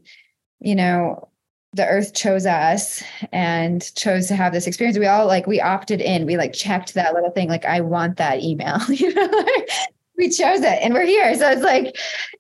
[0.61, 1.29] you know,
[1.73, 3.03] the earth chose us
[3.33, 4.99] and chose to have this experience.
[4.99, 6.27] We all like we opted in.
[6.27, 8.79] We like checked that little thing, like, I want that email.
[8.89, 9.45] you know,
[10.17, 11.35] we chose it and we're here.
[11.35, 11.97] So it's like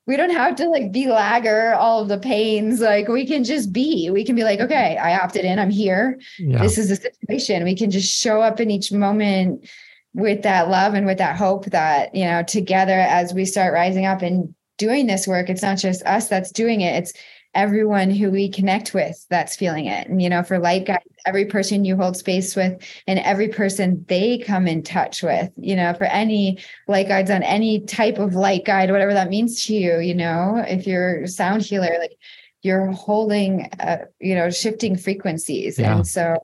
[0.07, 2.81] we don't have to like be lagger all of the pains.
[2.81, 4.11] Like we can just be.
[4.11, 5.59] We can be like, okay, I opted in.
[5.59, 6.19] I'm here.
[6.39, 6.59] Yeah.
[6.59, 7.65] This is the situation.
[7.65, 9.69] We can just show up in each moment
[10.17, 14.07] with that love and with that hope that you know together as we start rising
[14.07, 17.13] up and doing this work it's not just us that's doing it it's
[17.55, 21.45] everyone who we connect with that's feeling it and you know for light guides every
[21.45, 25.93] person you hold space with and every person they come in touch with you know
[25.95, 26.59] for any
[26.89, 30.65] light guides on any type of light guide whatever that means to you you know
[30.67, 32.17] if you're a sound healer like
[32.63, 35.95] you're holding uh, you know shifting frequencies yeah.
[35.95, 36.37] and so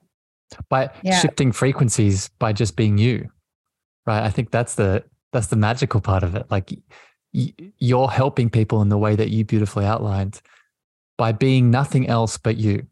[0.69, 1.19] by yeah.
[1.19, 3.31] shifting frequencies by just being you
[4.07, 4.23] right?
[4.23, 6.47] I think that's the that's the magical part of it.
[6.51, 6.73] Like
[7.33, 10.41] you're helping people in the way that you beautifully outlined
[11.17, 12.87] by being nothing else but you,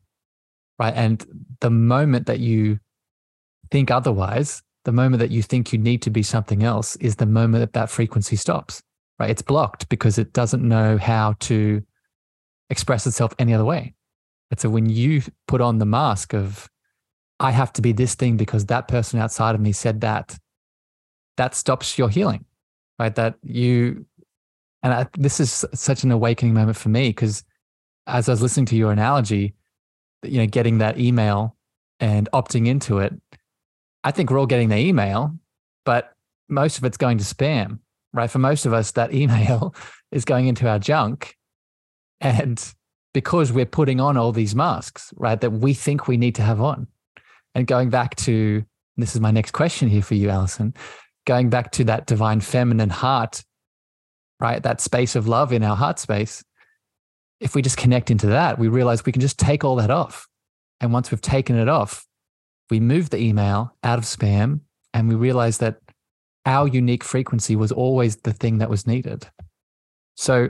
[0.78, 0.94] right?
[0.94, 1.24] And
[1.60, 2.80] the moment that you
[3.70, 7.26] think otherwise, the moment that you think you need to be something else, is the
[7.26, 8.82] moment that that frequency stops,
[9.18, 9.30] right?
[9.30, 11.82] It's blocked because it doesn't know how to
[12.70, 13.94] express itself any other way.
[14.50, 16.68] And so when you put on the mask of,
[17.38, 20.38] I have to be this thing because that person outside of me said that,
[21.40, 22.44] that stops your healing,
[22.98, 23.14] right?
[23.14, 24.04] That you,
[24.82, 27.44] and I, this is such an awakening moment for me because
[28.06, 29.54] as I was listening to your analogy,
[30.22, 31.56] you know, getting that email
[31.98, 33.14] and opting into it,
[34.04, 35.34] I think we're all getting the email,
[35.86, 36.12] but
[36.50, 37.78] most of it's going to spam,
[38.12, 38.30] right?
[38.30, 39.74] For most of us, that email
[40.12, 41.36] is going into our junk.
[42.20, 42.62] And
[43.14, 46.60] because we're putting on all these masks, right, that we think we need to have
[46.60, 46.86] on.
[47.54, 48.62] And going back to
[48.98, 50.74] this is my next question here for you, Allison
[51.26, 53.42] going back to that divine feminine heart
[54.40, 54.62] right?
[54.62, 56.42] That space of love in our heart space.
[57.38, 60.26] If we just connect into that, we realize we can just take all that off.
[60.80, 62.06] And once we've taken it off,
[62.70, 64.60] we move the email out of spam
[64.94, 65.78] and we realize that
[66.46, 69.28] our unique frequency was always the thing that was needed.
[70.16, 70.48] So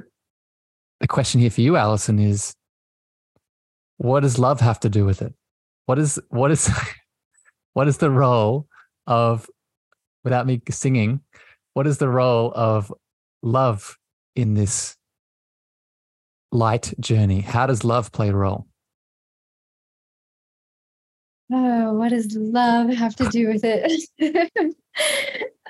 [1.00, 2.54] the question here for you, Allison, is
[3.96, 5.34] what does love have to do with it?
[5.86, 6.70] What is what is
[7.72, 8.66] what is the role
[9.06, 9.48] of
[10.24, 11.20] without me singing,
[11.74, 12.92] what is the role of
[13.42, 13.96] love
[14.36, 14.96] in this
[16.52, 17.40] light journey?
[17.40, 18.66] How does love play a role?
[21.52, 24.72] Oh, what does love have to do with it?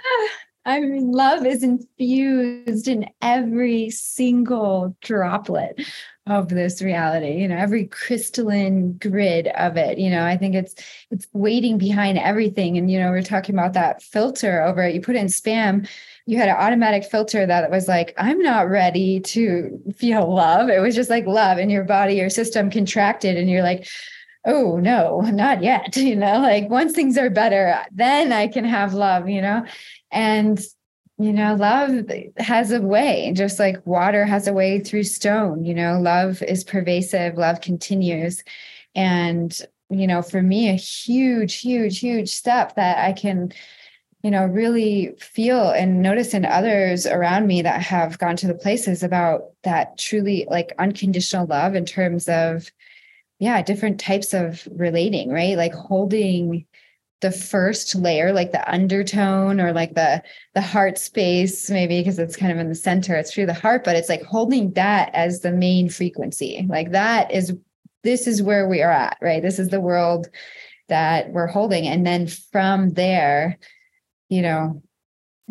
[0.03, 0.28] Ah.
[0.67, 5.81] I mean, love is infused in every single droplet
[6.27, 9.99] of this reality you know every crystalline grid of it.
[9.99, 10.75] You know i think it's
[11.11, 12.77] it's waiting behind everything.
[12.77, 14.95] And you know we're talking about that filter over it.
[14.95, 15.89] You put in spam
[16.27, 20.69] you had an automatic filter that was like i'm not ready to feel love.
[20.69, 23.89] It was just like love and your body your system contracted and you're like
[24.45, 28.95] oh no not yet you know like once things are better then i can have
[28.95, 29.64] love you know?
[30.11, 30.61] And
[31.18, 35.74] you know love has a way just like water has a way through stone you
[35.74, 36.01] know?
[36.01, 38.43] Love is pervasive love continues.
[38.95, 39.57] And
[39.91, 43.53] you know for me a huge huge huge step that i can
[44.22, 48.55] you know really feel and notice in others around me that have gone to the
[48.55, 52.70] places about that truly like unconditional love in terms of
[53.41, 55.57] yeah different types of relating right?
[55.57, 56.66] Like holding
[57.20, 60.22] the first layer like the undertone or like the
[60.55, 63.84] the heart space maybe because it's kind of in the center it's through the heart
[63.84, 66.64] but it's like holding that as the main frequency.
[66.68, 67.53] Like that is
[68.05, 69.43] this is where we are at right?
[69.43, 70.28] This is the world
[70.88, 71.86] that we're holding.
[71.86, 73.59] And then from there
[74.28, 74.82] you know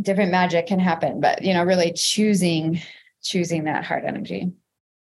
[0.01, 2.81] different magic can happen but you know really choosing
[3.21, 4.51] choosing that heart energy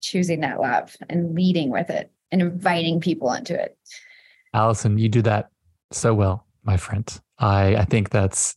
[0.02, 3.78] choosing that love and leading with it and inviting people into it
[4.54, 5.48] allison you do that
[5.92, 7.22] so well my friend.
[7.38, 8.56] I, I think that's,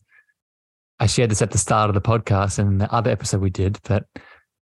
[0.99, 3.79] I shared this at the start of the podcast and the other episode we did,
[3.83, 4.05] but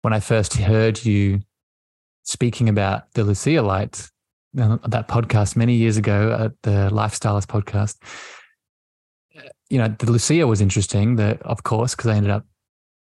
[0.02, 1.40] when I first heard you
[2.22, 4.08] speaking about the Lucia light,
[4.58, 7.96] uh, that podcast many years ago at the Life Stylist podcast,
[9.36, 12.46] uh, you know, the Lucia was interesting, that of course, because I ended up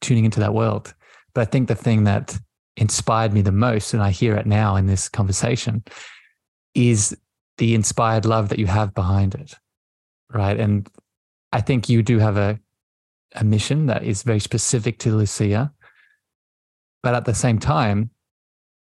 [0.01, 0.95] tuning into that world.
[1.35, 2.39] But I think the thing that
[2.77, 5.85] inspired me the most, and I hear it now in this conversation,
[6.75, 7.17] is
[7.59, 9.55] the inspired love that you have behind it
[10.35, 10.59] right?
[10.59, 10.89] And
[11.53, 12.59] I think you do have a
[13.37, 15.73] a mission that is very specific to Lucia.
[17.03, 18.11] But at the same time,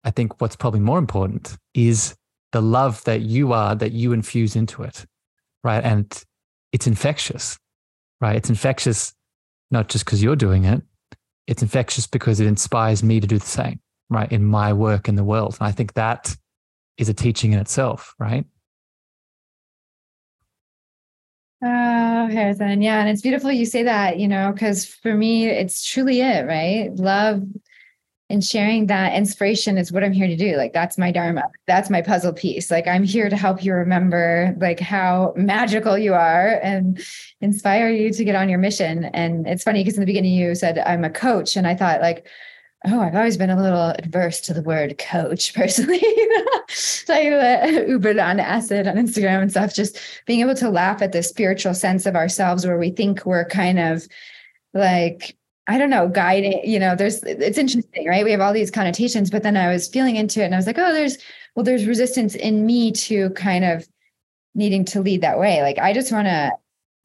[0.04, 2.14] I think what's probably more important is
[2.52, 5.04] the love that you are that you infuse into it,
[5.64, 5.82] right?
[5.82, 6.24] And
[6.72, 7.58] it's infectious,
[8.20, 8.36] right?
[8.36, 9.12] It's infectious
[9.72, 10.80] not just because you're doing it,
[11.46, 13.80] it's infectious because it inspires me to do the same,
[14.10, 14.30] right?
[14.30, 15.56] In my work in the world.
[15.60, 16.36] And I think that
[16.98, 18.44] is a teaching in itself, right?
[21.62, 22.82] Oh, Harrison.
[22.82, 23.00] Yeah.
[23.00, 26.94] And it's beautiful you say that, you know, because for me, it's truly it, right?
[26.94, 27.42] Love
[28.28, 30.56] and sharing that inspiration is what I'm here to do.
[30.56, 31.44] Like, that's my Dharma.
[31.68, 32.72] That's my puzzle piece.
[32.72, 37.00] Like, I'm here to help you remember, like, how magical you are and
[37.40, 39.04] inspire you to get on your mission.
[39.04, 41.56] And it's funny because in the beginning, you said, I'm a coach.
[41.56, 42.26] And I thought, like,
[42.88, 46.02] oh, I've always been a little adverse to the word coach personally.
[46.68, 51.00] so I uh, Ubered on acid on Instagram and stuff, just being able to laugh
[51.00, 54.08] at the spiritual sense of ourselves where we think we're kind of
[54.74, 55.36] like,
[55.68, 58.24] I don't know, guiding, you know, there's, it's interesting, right?
[58.24, 60.66] We have all these connotations, but then I was feeling into it and I was
[60.66, 61.18] like, oh, there's,
[61.54, 63.88] well, there's resistance in me to kind of
[64.54, 65.62] needing to lead that way.
[65.62, 66.52] Like, I just want to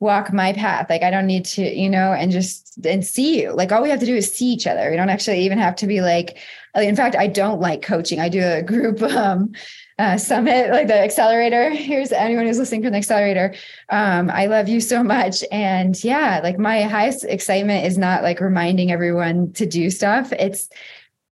[0.01, 0.89] walk my path.
[0.89, 3.51] Like I don't need to, you know, and just and see you.
[3.53, 4.89] Like all we have to do is see each other.
[4.89, 6.37] We don't actually even have to be like.
[6.73, 8.19] In fact, I don't like coaching.
[8.19, 9.51] I do a group um,
[10.01, 11.69] uh, summit, like the accelerator.
[11.69, 13.53] Here's anyone who's listening from the accelerator.
[13.89, 18.39] Um, I love you so much, and yeah, like my highest excitement is not like
[18.39, 20.33] reminding everyone to do stuff.
[20.33, 20.69] It's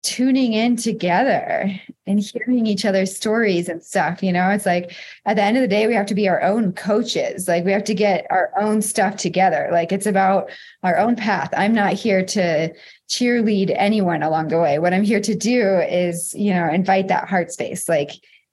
[0.03, 1.71] tuning in together
[2.07, 4.49] and hearing each other's stories and stuff you know?
[4.49, 4.95] It's like
[5.25, 7.47] at the end of the day we have to be our own coaches.
[7.47, 9.69] Like we have to get our own stuff together.
[9.71, 10.49] Like it's about
[10.81, 11.51] our own path.
[11.55, 12.73] I'm not here to
[13.09, 14.79] cheerlead anyone along the way.
[14.79, 17.87] What i'm here to do is you know invite that heart space.
[17.87, 18.11] Like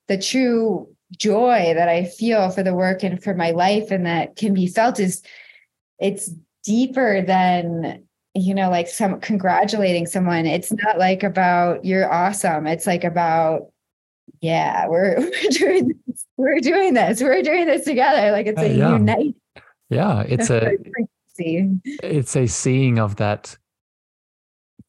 [0.09, 4.37] the true joy that i feel for the work and for my life and that
[4.37, 5.23] can be felt is
[5.99, 6.31] it's
[6.65, 8.05] deeper than
[8.39, 10.47] you know, like some congratulating someone.
[10.47, 12.67] It's not like about you're awesome.
[12.67, 13.69] It's like about,
[14.41, 16.27] yeah, we're we're doing this.
[16.37, 17.23] We're doing this.
[17.23, 18.31] We're doing this together.
[18.31, 18.93] Like it's uh, a yeah.
[18.93, 19.35] unite.
[19.91, 20.77] Yeah, it's a
[21.39, 23.57] it's a seeing of that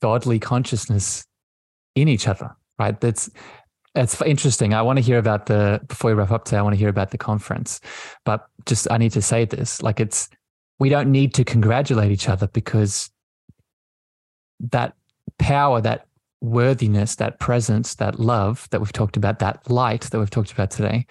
[0.01, 1.25] godly consciousness
[1.95, 2.99] in each other, right?
[2.99, 3.29] That's
[3.95, 4.73] it's interesting.
[4.73, 6.57] I want to hear about the before we wrap up today.
[6.57, 7.81] I want to hear about the conference,
[8.23, 10.29] but just I need to say this: like it's
[10.79, 13.09] we don't need to congratulate each other because
[14.59, 14.93] that
[15.37, 16.05] power, that
[16.41, 20.71] worthiness, that presence, that love that we've talked about, that light that we've talked about
[20.71, 21.05] today,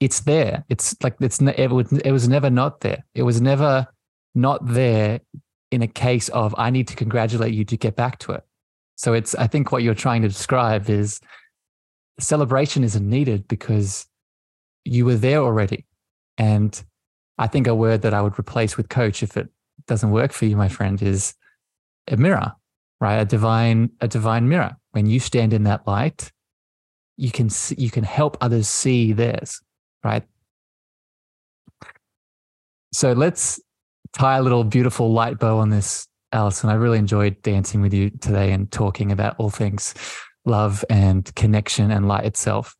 [0.00, 0.64] it's there.
[0.68, 3.04] It's like it's it was, it was never not there.
[3.14, 3.86] It was never
[4.34, 5.20] not there
[5.70, 8.44] in a case of I need to congratulate you to get back to it.
[8.96, 11.20] So it's I think what you're trying to describe is
[12.18, 14.06] celebration isn't needed because
[14.84, 15.86] you were there already.
[16.38, 16.82] And
[17.38, 19.48] I think a word that I would replace with coach if it
[19.86, 21.34] doesn't work for you, my friend, is
[22.08, 22.52] a mirror
[23.04, 23.16] right?
[23.16, 24.76] A divine, a divine mirror.
[24.92, 26.32] When you stand in that light,
[27.18, 29.60] you can see, you can help others see theirs,
[30.02, 30.24] right?
[32.92, 33.60] So let's
[34.14, 36.70] tie a little beautiful light bow on this, Allison.
[36.70, 39.94] I really enjoyed dancing with you today and talking about all things
[40.44, 42.76] love and connection and light itself.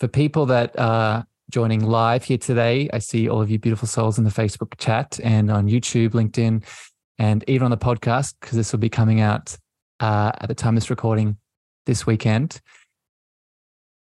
[0.00, 4.18] For people that are joining live here today, I see all of you beautiful souls
[4.18, 6.64] in the Facebook chat and on YouTube, LinkedIn,
[7.18, 9.56] and even on the podcast, because this will be coming out
[10.00, 11.36] uh, at the time this recording
[11.86, 12.60] this weekend.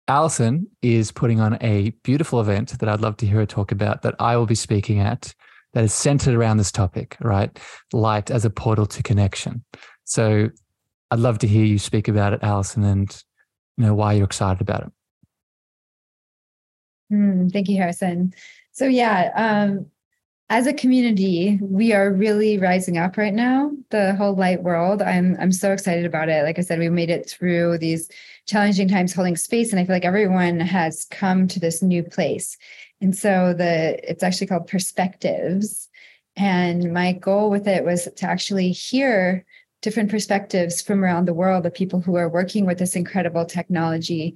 [0.09, 4.03] Allison is putting on a beautiful event that I'd love to hear her talk about
[4.03, 5.35] that I will be speaking at
[5.75, 7.59] that is centered around this topic, right?
[7.93, 9.65] Light as a portal to connection.
[10.05, 10.51] So
[11.11, 13.25] I'd love to hear you speak about it, Allison, and
[13.77, 14.93] you know why you're excited about it.
[17.13, 18.35] Mm, thank you, Harrison.
[18.73, 19.87] So yeah, um,
[20.49, 23.73] as a community, we are really rising up right now.
[23.91, 25.03] The whole light world.
[25.03, 26.45] I'm I'm so excited about it.
[26.45, 28.09] Like I said, we made it through these
[28.47, 29.73] challenging times holding space.
[29.73, 32.57] And I feel like everyone has come to this new place.
[33.01, 35.89] And so the it's actually called perspectives.
[36.37, 39.45] And my goal with it was to actually hear
[39.83, 44.35] different perspectives from around the world of people who are working with this incredible technology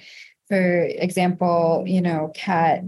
[0.51, 2.83] for example, you know, Kat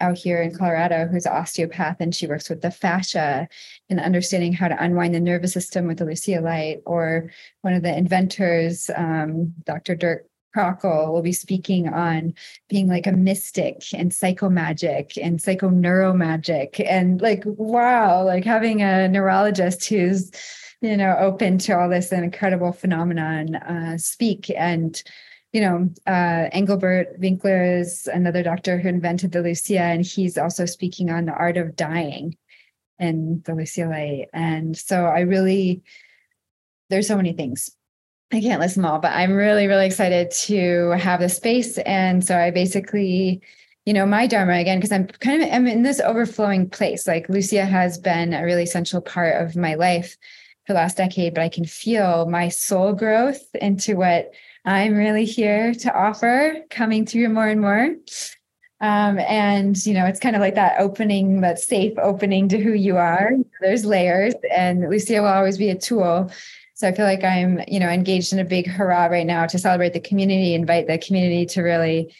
[0.00, 3.48] out here in Colorado, who's an osteopath, and she works with the fascia
[3.90, 7.32] and understanding how to unwind the nervous system with the Lucia light, or
[7.62, 9.96] one of the inventors, um, Dr.
[9.96, 12.34] Dirk Proeckl will be speaking on
[12.68, 19.86] being like a mystic and psychomagic and psychoneuromagic and like wow like having a neurologist
[19.86, 20.30] who's
[20.80, 25.02] you know open to all this incredible phenomenon uh, speak and
[25.52, 30.66] you know, uh, Engelbert Winkler is another doctor who invented the Lucia, and he's also
[30.66, 32.36] speaking on the art of dying
[32.98, 34.26] and the Lucia.
[34.32, 35.82] And so I really,
[36.90, 37.70] there's so many things.
[38.30, 41.78] I can't list them all, but I'm really, really excited to have the space.
[41.78, 43.40] And so I basically,
[43.86, 47.06] you know, my Dharma again, because I'm kind of I'm in this overflowing place.
[47.06, 50.18] Like Lucia has been a really central part of my life
[50.68, 54.32] the last decade, but I can feel my soul growth into what
[54.64, 57.96] I'm really here to offer coming through more and more.
[58.80, 62.72] Um, and you know, it's kind of like that opening, that safe opening to who
[62.72, 63.32] you are.
[63.60, 66.30] There's layers, and Lucia will always be a tool.
[66.74, 69.58] So I feel like I'm, you know, engaged in a big hurrah right now to
[69.58, 72.14] celebrate the community, invite the community to really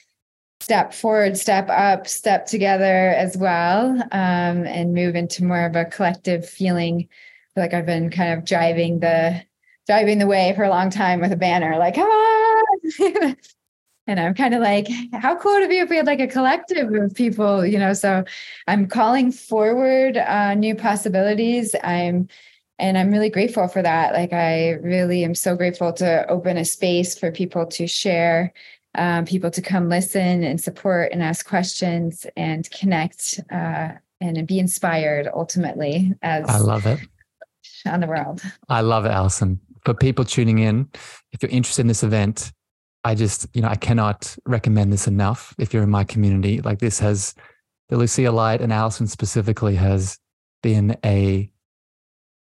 [0.61, 5.85] step forward, step up, step together as well, um, and move into more of a
[5.85, 7.09] collective feeling.
[7.59, 9.43] Like I've been kind of driving the
[9.89, 13.37] driving the way for a long time with a banner like, come on.
[14.07, 16.27] and I'm kind of like, how cool would it be if we had like a
[16.27, 17.95] collective of people, you know?
[17.95, 18.25] So
[18.67, 21.75] I'm calling forward uh, new possibilities.
[21.83, 22.29] I'm
[22.79, 24.13] and I'm really grateful for that.
[24.13, 28.53] Like I really am so grateful to open a space for people to share,
[28.95, 33.89] um, people to come listen and support and ask questions and connect uh,
[34.21, 37.01] and be inspired ultimately as I love it
[37.87, 38.43] on the world.
[38.69, 40.89] I love it, Allison for people tuning in,
[41.33, 42.53] if you're interested in this event,
[43.05, 45.55] I just, you know, I cannot recommend this enough.
[45.59, 47.35] If you're in my community, like this has,
[47.89, 50.19] the Lucia Light and Allison specifically has
[50.63, 51.51] been a,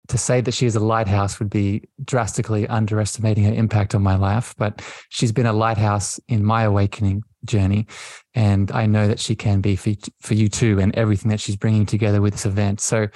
[0.10, 4.16] to say that she is a lighthouse would be drastically underestimating her impact on my
[4.16, 7.88] life, but she's been a lighthouse in my awakening journey.
[8.34, 11.56] And I know that she can be for, for you too, and everything that she's
[11.56, 12.82] bringing together with this event.
[12.82, 13.08] So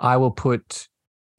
[0.00, 0.88] I will put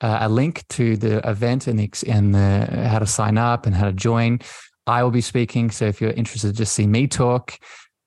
[0.01, 3.75] uh, a link to the event and the, and the how to sign up and
[3.75, 4.39] how to join.
[4.87, 7.57] I will be speaking, so if you're interested, just see me talk.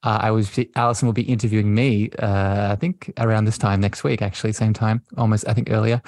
[0.05, 2.11] Uh, I was Allison will be interviewing me.
[2.18, 6.01] Uh, I think around this time next week, actually, same time, almost I think earlier,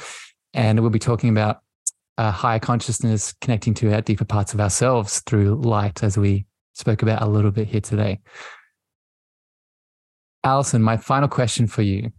[0.54, 1.62] and we'll be talking about
[2.16, 7.02] uh, higher consciousness connecting to our deeper parts of ourselves through light, as we spoke
[7.02, 8.20] about a little bit here today.
[10.44, 12.12] Allison, my final question for you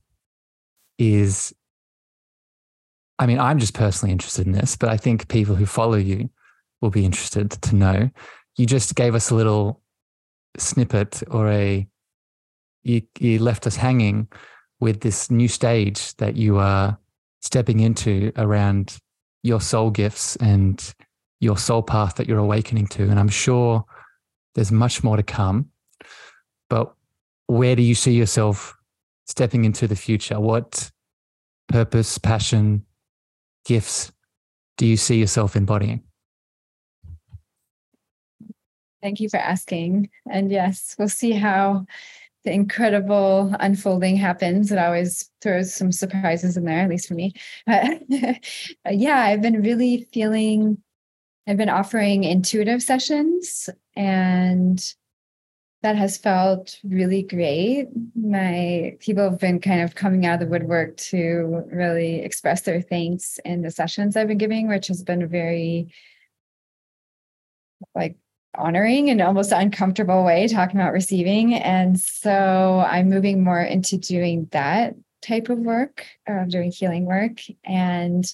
[0.98, 1.54] is
[3.22, 6.28] I mean, I'm just personally interested in this, but I think people who follow you
[6.82, 8.10] will be interested to know.
[8.58, 9.80] You just gave us a little
[10.58, 11.88] snippet or a
[12.82, 14.28] you, you left us hanging
[14.80, 16.98] with this new stage that you are
[17.42, 18.98] stepping into around
[19.44, 20.92] your soul gifts and
[21.40, 23.04] your soul path that you're awakening to.
[23.04, 23.86] And I'm sure
[24.56, 25.70] there's much more to come.
[26.72, 26.92] But
[27.46, 28.76] where do you see yourself
[29.28, 30.40] stepping into the future?
[30.40, 30.90] What
[31.68, 32.84] purpose, passion,
[33.66, 34.12] gifts
[34.78, 36.02] do you see yourself embodying?
[39.02, 40.10] Thank you for asking.
[40.30, 41.86] And yes, we'll see how
[42.44, 44.72] the incredible unfolding happens.
[44.72, 47.34] It always throws some surprises in there, at least for me.
[47.68, 48.02] But
[48.92, 50.82] yeah, I've been really feeling,
[51.48, 54.84] I've been offering intuitive sessions and
[55.82, 57.88] that has felt really great.
[58.16, 62.82] My people have been kind of coming out of the woodwork to really express their
[62.82, 65.92] thanks in the sessions I've been giving, which has been a very
[67.96, 68.18] like
[68.54, 71.56] honoring and almost uncomfortable way talking about receiving.
[71.56, 77.40] And so I'm moving more into doing that type of work, uh, doing healing work.
[77.64, 78.26] And,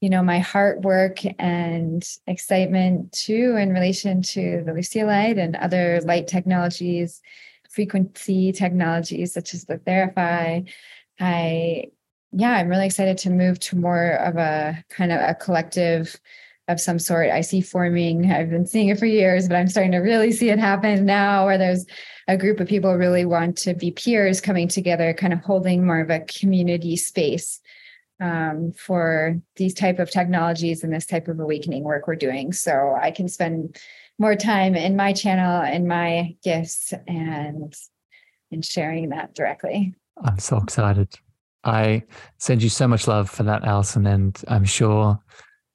[0.00, 5.56] you know, my heart work and excitement too in relation to the Lucia light and
[5.56, 7.22] other light technologies,
[7.70, 10.68] frequency technologies such as the Therify.
[11.18, 11.86] I,
[12.32, 16.20] yeah, I'm really excited to move to more of a kind of a collective
[16.68, 18.30] of some sort I see forming.
[18.30, 21.46] I've been seeing it for years, but I'm starting to really see it happen now
[21.46, 21.86] where there's
[22.28, 26.00] a group of people really want to be peers coming together, kind of holding more
[26.00, 27.60] of a community space
[28.20, 32.52] um, for these type of technologies and this type of awakening work we're doing.
[32.52, 33.78] So I can spend
[34.18, 37.74] more time in my channel and my gifts and
[38.52, 39.94] and sharing that directly.
[40.22, 41.08] I'm so excited.
[41.64, 42.04] I
[42.38, 45.18] send you so much love for that, Allison, and I'm sure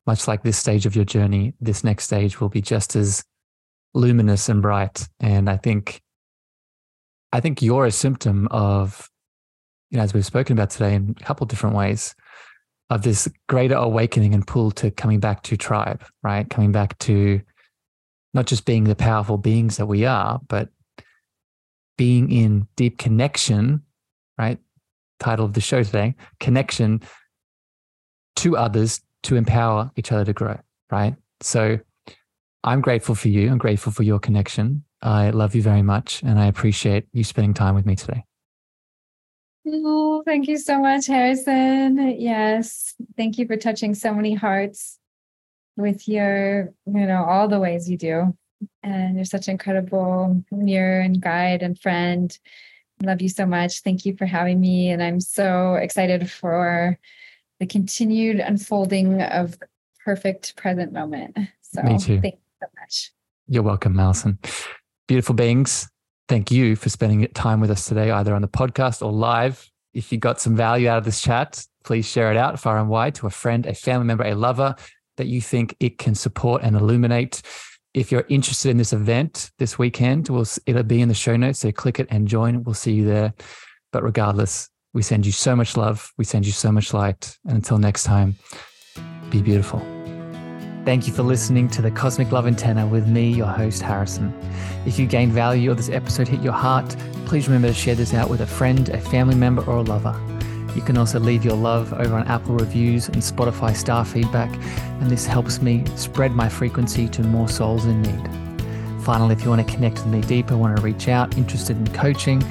[0.07, 3.23] much like this stage of your journey, this next stage will be just as
[3.93, 5.07] luminous and bright.
[5.19, 6.01] And I think,
[7.33, 9.09] I think you're a symptom of,
[9.89, 12.15] you know, as we've spoken about today in a couple different ways,
[12.91, 16.49] of this greater awakening and pull to coming back to tribe, right?
[16.49, 17.41] Coming back to
[18.33, 20.67] not just being the powerful beings that we are, but
[21.97, 23.81] being in deep connection,
[24.37, 24.59] right?
[25.21, 27.01] Title of the show today connection
[28.35, 30.59] to others to empower each other to grow,
[30.91, 31.15] right?
[31.39, 31.79] So
[32.65, 33.49] I'm grateful for you.
[33.49, 34.83] I'm grateful for your connection.
[35.01, 38.25] I love you very much and I appreciate you spending time with me today.
[39.65, 42.15] Oh, thank you so much, Harrison.
[42.19, 42.95] Yes.
[43.15, 44.97] Thank you for touching so many hearts
[45.77, 48.35] with your, you know, all the ways you do.
[48.83, 52.37] And you're such an incredible mirror and guide and friend.
[53.03, 53.81] Love you so much.
[53.81, 54.89] Thank you for having me.
[54.89, 56.97] And I'm so excited for
[57.59, 59.57] the continued unfolding of
[60.03, 61.37] perfect present moment.
[61.61, 62.19] So Me too.
[62.19, 63.11] thank you so much.
[63.47, 64.39] You're welcome, Allison.
[65.07, 65.87] Beautiful beings.
[66.27, 69.69] Thank you for spending time with us today, either on the podcast or live.
[69.93, 72.89] If you got some value out of this chat, please share it out far and
[72.89, 74.75] wide to a friend, a family member, a lover
[75.17, 77.41] that you think it can support and illuminate.
[77.93, 81.59] If you're interested in this event this weekend, we'll, it'll be in the show notes.
[81.59, 82.63] So click it and join.
[82.63, 83.33] We'll see you there.
[83.91, 86.11] But regardless, we send you so much love.
[86.17, 87.37] We send you so much light.
[87.45, 88.37] And until next time,
[89.29, 90.00] be beautiful.
[90.83, 94.33] Thank you for listening to the Cosmic Love Antenna with me, your host, Harrison.
[94.85, 98.13] If you gained value or this episode hit your heart, please remember to share this
[98.13, 100.19] out with a friend, a family member, or a lover.
[100.75, 104.51] You can also leave your love over on Apple reviews and Spotify star feedback,
[104.99, 109.03] and this helps me spread my frequency to more souls in need.
[109.03, 111.87] Finally, if you want to connect with me deeper, want to reach out, interested in
[111.93, 112.43] coaching,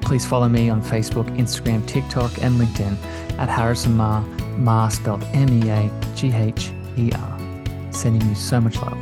[0.00, 2.96] Please follow me on Facebook, Instagram, TikTok, and LinkedIn
[3.38, 4.24] at Harrison Meagher,
[4.56, 7.37] Meagher spelled M E A G H E R.
[7.90, 8.96] Sending you so much love.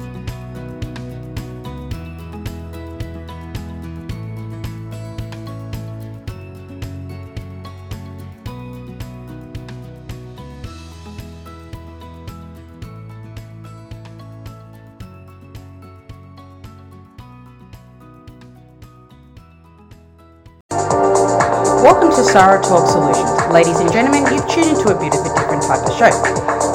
[21.83, 23.53] Welcome to Sarah Talk Solutions.
[23.53, 26.56] Ladies and gentlemen, you've tuned into a bit of a different type of show.